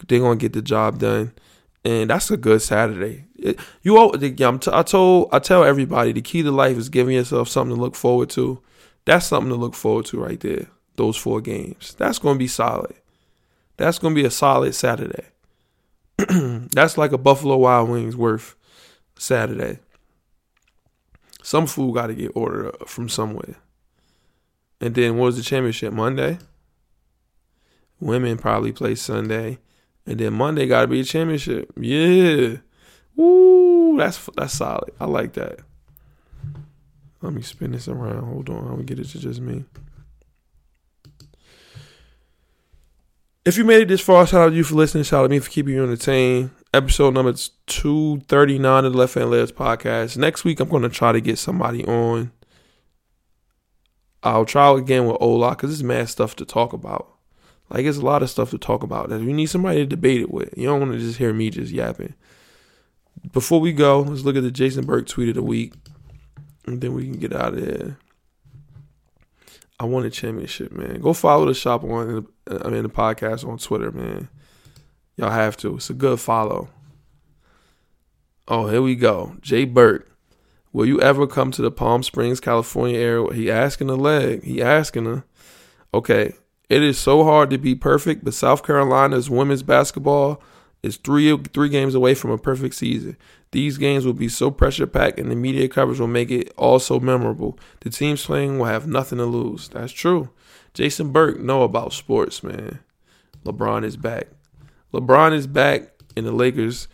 they're 0.06 0.20
gonna 0.20 0.36
get 0.36 0.52
the 0.52 0.62
job 0.62 0.98
done, 0.98 1.32
and 1.84 2.10
that's 2.10 2.30
a 2.30 2.36
good 2.36 2.62
Saturday. 2.62 3.24
It, 3.38 3.58
you, 3.82 3.98
I 3.98 4.82
told, 4.82 5.28
I 5.32 5.38
tell 5.38 5.64
everybody 5.64 6.12
the 6.12 6.22
key 6.22 6.42
to 6.42 6.50
life 6.50 6.76
is 6.76 6.88
giving 6.88 7.14
yourself 7.14 7.48
something 7.48 7.76
to 7.76 7.80
look 7.80 7.94
forward 7.94 8.30
to. 8.30 8.60
That's 9.04 9.26
something 9.26 9.50
to 9.50 9.56
look 9.56 9.74
forward 9.74 10.06
to 10.06 10.18
right 10.18 10.40
there. 10.40 10.66
Those 10.96 11.16
four 11.16 11.40
games. 11.40 11.94
That's 11.98 12.18
gonna 12.18 12.38
be 12.38 12.48
solid. 12.48 12.94
That's 13.76 13.98
gonna 13.98 14.14
be 14.14 14.24
a 14.24 14.30
solid 14.30 14.74
Saturday. 14.74 15.26
that's 16.72 16.96
like 16.96 17.12
a 17.12 17.18
Buffalo 17.18 17.56
Wild 17.56 17.90
Wings 17.90 18.16
worth 18.16 18.56
Saturday. 19.18 19.78
Some 21.46 21.68
food 21.68 21.94
got 21.94 22.08
to 22.08 22.14
get 22.14 22.32
ordered 22.34 22.74
from 22.88 23.08
somewhere. 23.08 23.54
And 24.80 24.96
then 24.96 25.16
what 25.16 25.26
was 25.26 25.36
the 25.36 25.44
championship? 25.44 25.92
Monday? 25.92 26.38
Women 28.00 28.36
probably 28.36 28.72
play 28.72 28.96
Sunday. 28.96 29.58
And 30.06 30.18
then 30.18 30.32
Monday 30.32 30.66
got 30.66 30.80
to 30.80 30.86
be 30.88 30.98
a 30.98 31.04
championship. 31.04 31.70
Yeah. 31.80 32.56
Woo, 33.14 33.96
that's 33.96 34.28
that's 34.36 34.54
solid. 34.54 34.92
I 34.98 35.04
like 35.04 35.34
that. 35.34 35.60
Let 37.22 37.32
me 37.32 37.42
spin 37.42 37.70
this 37.70 37.86
around. 37.86 38.24
Hold 38.24 38.50
on. 38.50 38.64
I'm 38.64 38.70
gonna 38.70 38.82
get 38.82 38.98
it 38.98 39.06
to 39.10 39.20
just 39.20 39.40
me. 39.40 39.66
If 43.44 43.56
you 43.56 43.64
made 43.64 43.82
it 43.82 43.88
this 43.88 44.00
far, 44.00 44.26
shout 44.26 44.40
out 44.40 44.50
to 44.50 44.56
you 44.56 44.64
for 44.64 44.74
listening. 44.74 45.04
Shout 45.04 45.20
out 45.20 45.28
to 45.28 45.28
me 45.28 45.38
for 45.38 45.48
keeping 45.48 45.74
you 45.74 45.84
entertained. 45.84 46.50
Episode 46.76 47.14
number 47.14 47.32
239 47.32 48.84
of 48.84 48.92
the 48.92 48.98
Left 48.98 49.14
Hand 49.14 49.30
Layups 49.30 49.50
podcast. 49.50 50.18
Next 50.18 50.44
week, 50.44 50.60
I'm 50.60 50.68
going 50.68 50.82
to 50.82 50.90
try 50.90 51.10
to 51.10 51.22
get 51.22 51.38
somebody 51.38 51.82
on. 51.86 52.32
I'll 54.22 54.44
try 54.44 54.76
again 54.76 55.06
with 55.06 55.16
Ola 55.18 55.52
because 55.52 55.72
it's 55.72 55.82
mad 55.82 56.10
stuff 56.10 56.36
to 56.36 56.44
talk 56.44 56.74
about. 56.74 57.14
Like, 57.70 57.86
it's 57.86 57.96
a 57.96 58.02
lot 58.02 58.22
of 58.22 58.28
stuff 58.28 58.50
to 58.50 58.58
talk 58.58 58.82
about 58.82 59.08
that 59.08 59.22
you 59.22 59.32
need 59.32 59.46
somebody 59.46 59.78
to 59.78 59.86
debate 59.86 60.20
it 60.20 60.30
with. 60.30 60.52
You 60.54 60.66
don't 60.66 60.80
want 60.80 60.92
to 60.92 60.98
just 60.98 61.16
hear 61.16 61.32
me 61.32 61.48
just 61.48 61.72
yapping. 61.72 62.12
Before 63.32 63.58
we 63.58 63.72
go, 63.72 64.02
let's 64.02 64.24
look 64.24 64.36
at 64.36 64.42
the 64.42 64.50
Jason 64.50 64.84
Burke 64.84 65.06
tweet 65.06 65.30
of 65.30 65.36
the 65.36 65.42
week. 65.42 65.72
And 66.66 66.82
then 66.82 66.92
we 66.92 67.04
can 67.04 67.18
get 67.18 67.34
out 67.34 67.54
of 67.54 67.58
here. 67.58 67.96
I 69.80 69.86
won 69.86 70.04
a 70.04 70.10
championship, 70.10 70.72
man. 70.72 71.00
Go 71.00 71.14
follow 71.14 71.46
the 71.46 71.54
shop 71.54 71.84
on 71.84 72.26
uh, 72.50 72.58
I 72.62 72.68
mean 72.68 72.82
the 72.82 72.90
podcast 72.90 73.48
on 73.48 73.56
Twitter, 73.56 73.90
man. 73.90 74.28
Y'all 75.16 75.30
have 75.30 75.56
to. 75.58 75.76
It's 75.76 75.90
a 75.90 75.94
good 75.94 76.20
follow. 76.20 76.68
Oh, 78.48 78.68
here 78.68 78.82
we 78.82 78.94
go. 78.94 79.36
Jay 79.40 79.64
Burke. 79.64 80.10
Will 80.72 80.86
you 80.86 81.00
ever 81.00 81.26
come 81.26 81.50
to 81.52 81.62
the 81.62 81.70
Palm 81.70 82.02
Springs, 82.02 82.38
California 82.38 82.98
area? 82.98 83.32
He 83.32 83.50
asking 83.50 83.88
a 83.88 83.94
leg. 83.94 84.44
He 84.44 84.62
asking 84.62 85.06
her. 85.06 85.24
Okay. 85.94 86.34
It 86.68 86.82
is 86.82 86.98
so 86.98 87.24
hard 87.24 87.50
to 87.50 87.58
be 87.58 87.74
perfect, 87.74 88.24
but 88.24 88.34
South 88.34 88.62
Carolina's 88.62 89.30
women's 89.30 89.62
basketball 89.62 90.42
is 90.82 90.96
three 90.96 91.36
three 91.36 91.68
games 91.68 91.94
away 91.94 92.14
from 92.14 92.30
a 92.30 92.38
perfect 92.38 92.74
season. 92.74 93.16
These 93.52 93.78
games 93.78 94.04
will 94.04 94.12
be 94.12 94.28
so 94.28 94.50
pressure 94.50 94.86
packed, 94.86 95.18
and 95.18 95.30
the 95.30 95.36
media 95.36 95.68
coverage 95.68 96.00
will 96.00 96.08
make 96.08 96.30
it 96.30 96.52
all 96.56 96.78
so 96.78 97.00
memorable. 97.00 97.58
The 97.80 97.90
teams 97.90 98.26
playing 98.26 98.58
will 98.58 98.66
have 98.66 98.86
nothing 98.86 99.18
to 99.18 99.24
lose. 99.24 99.68
That's 99.68 99.92
true. 99.92 100.30
Jason 100.74 101.12
Burke 101.12 101.40
know 101.40 101.62
about 101.62 101.92
sports, 101.92 102.42
man. 102.42 102.80
LeBron 103.44 103.84
is 103.84 103.96
back. 103.96 104.26
LeBron 104.92 105.32
is 105.32 105.46
back, 105.46 105.96
in 106.16 106.24
the 106.24 106.32
Lakers. 106.32 106.88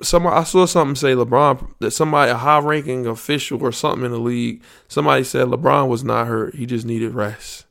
Somebody 0.00 0.34
I 0.34 0.42
saw 0.42 0.66
something 0.66 0.96
say 0.96 1.12
LeBron 1.12 1.74
that 1.78 1.92
somebody 1.92 2.32
a 2.32 2.36
high 2.36 2.58
ranking 2.58 3.06
official 3.06 3.62
or 3.62 3.70
something 3.70 4.04
in 4.04 4.10
the 4.10 4.18
league. 4.18 4.62
Somebody 4.88 5.22
said 5.22 5.46
LeBron 5.46 5.86
was 5.86 6.02
not 6.02 6.26
hurt. 6.26 6.56
He 6.56 6.66
just 6.66 6.86
needed 6.86 7.14
rest. 7.14 7.66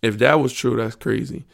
If 0.00 0.18
that 0.18 0.40
was 0.40 0.52
true, 0.52 0.76
that's 0.76 0.94
crazy. 0.94 1.44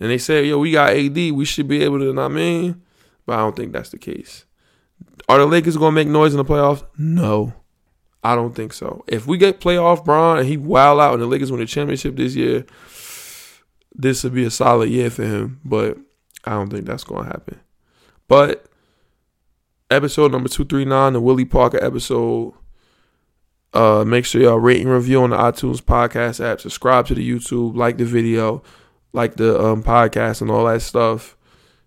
And 0.00 0.10
they 0.10 0.18
said, 0.18 0.46
yo, 0.46 0.58
we 0.58 0.72
got 0.72 0.90
AD. 0.90 1.14
We 1.14 1.44
should 1.44 1.68
be 1.68 1.82
able 1.82 2.00
to, 2.00 2.20
I 2.20 2.28
mean? 2.28 2.82
But 3.24 3.34
I 3.34 3.38
don't 3.38 3.56
think 3.56 3.72
that's 3.72 3.90
the 3.90 3.98
case. 3.98 4.44
Are 5.28 5.38
the 5.38 5.46
Lakers 5.46 5.76
going 5.76 5.92
to 5.92 5.94
make 5.94 6.08
noise 6.08 6.34
in 6.34 6.38
the 6.38 6.44
playoffs? 6.44 6.84
No. 6.98 7.54
I 8.22 8.34
don't 8.34 8.54
think 8.54 8.72
so. 8.72 9.04
If 9.06 9.26
we 9.26 9.38
get 9.38 9.60
playoff 9.60 10.04
Bron 10.04 10.38
and 10.38 10.48
he 10.48 10.56
wild 10.56 11.00
out 11.00 11.14
and 11.14 11.22
the 11.22 11.26
Lakers 11.26 11.50
win 11.50 11.60
the 11.60 11.66
championship 11.66 12.16
this 12.16 12.34
year, 12.34 12.66
this 13.96 14.24
would 14.24 14.34
be 14.34 14.44
a 14.44 14.50
solid 14.50 14.90
year 14.90 15.10
for 15.10 15.24
him. 15.24 15.60
But 15.64 15.98
I 16.44 16.50
don't 16.52 16.70
think 16.70 16.86
that's 16.86 17.04
going 17.04 17.24
to 17.24 17.30
happen. 17.30 17.60
But 18.28 18.66
episode 19.90 20.32
number 20.32 20.48
239, 20.48 21.14
the 21.14 21.20
Willie 21.20 21.44
Parker 21.44 21.82
episode. 21.82 22.54
Uh, 23.72 24.04
make 24.06 24.24
sure 24.24 24.40
y'all 24.40 24.58
rate 24.58 24.80
and 24.80 24.90
review 24.90 25.22
on 25.22 25.30
the 25.30 25.36
iTunes 25.36 25.82
podcast 25.82 26.42
app. 26.42 26.60
Subscribe 26.60 27.06
to 27.06 27.14
the 27.14 27.28
YouTube. 27.28 27.76
Like 27.76 27.98
the 27.98 28.04
video 28.04 28.62
like 29.16 29.36
the 29.36 29.58
um, 29.58 29.82
podcast 29.82 30.42
and 30.42 30.50
all 30.50 30.66
that 30.66 30.82
stuff. 30.82 31.36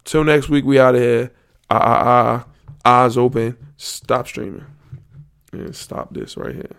Till 0.03 0.23
next 0.23 0.49
week, 0.49 0.65
we 0.65 0.79
out 0.79 0.95
of 0.95 1.01
here. 1.01 1.31
Ah, 1.69 1.79
ah, 1.79 2.45
ah. 2.83 3.03
Eyes 3.03 3.17
open. 3.17 3.55
Stop 3.77 4.27
streaming. 4.27 4.65
And 5.53 5.75
stop 5.75 6.13
this 6.13 6.35
right 6.35 6.55
here. 6.55 6.75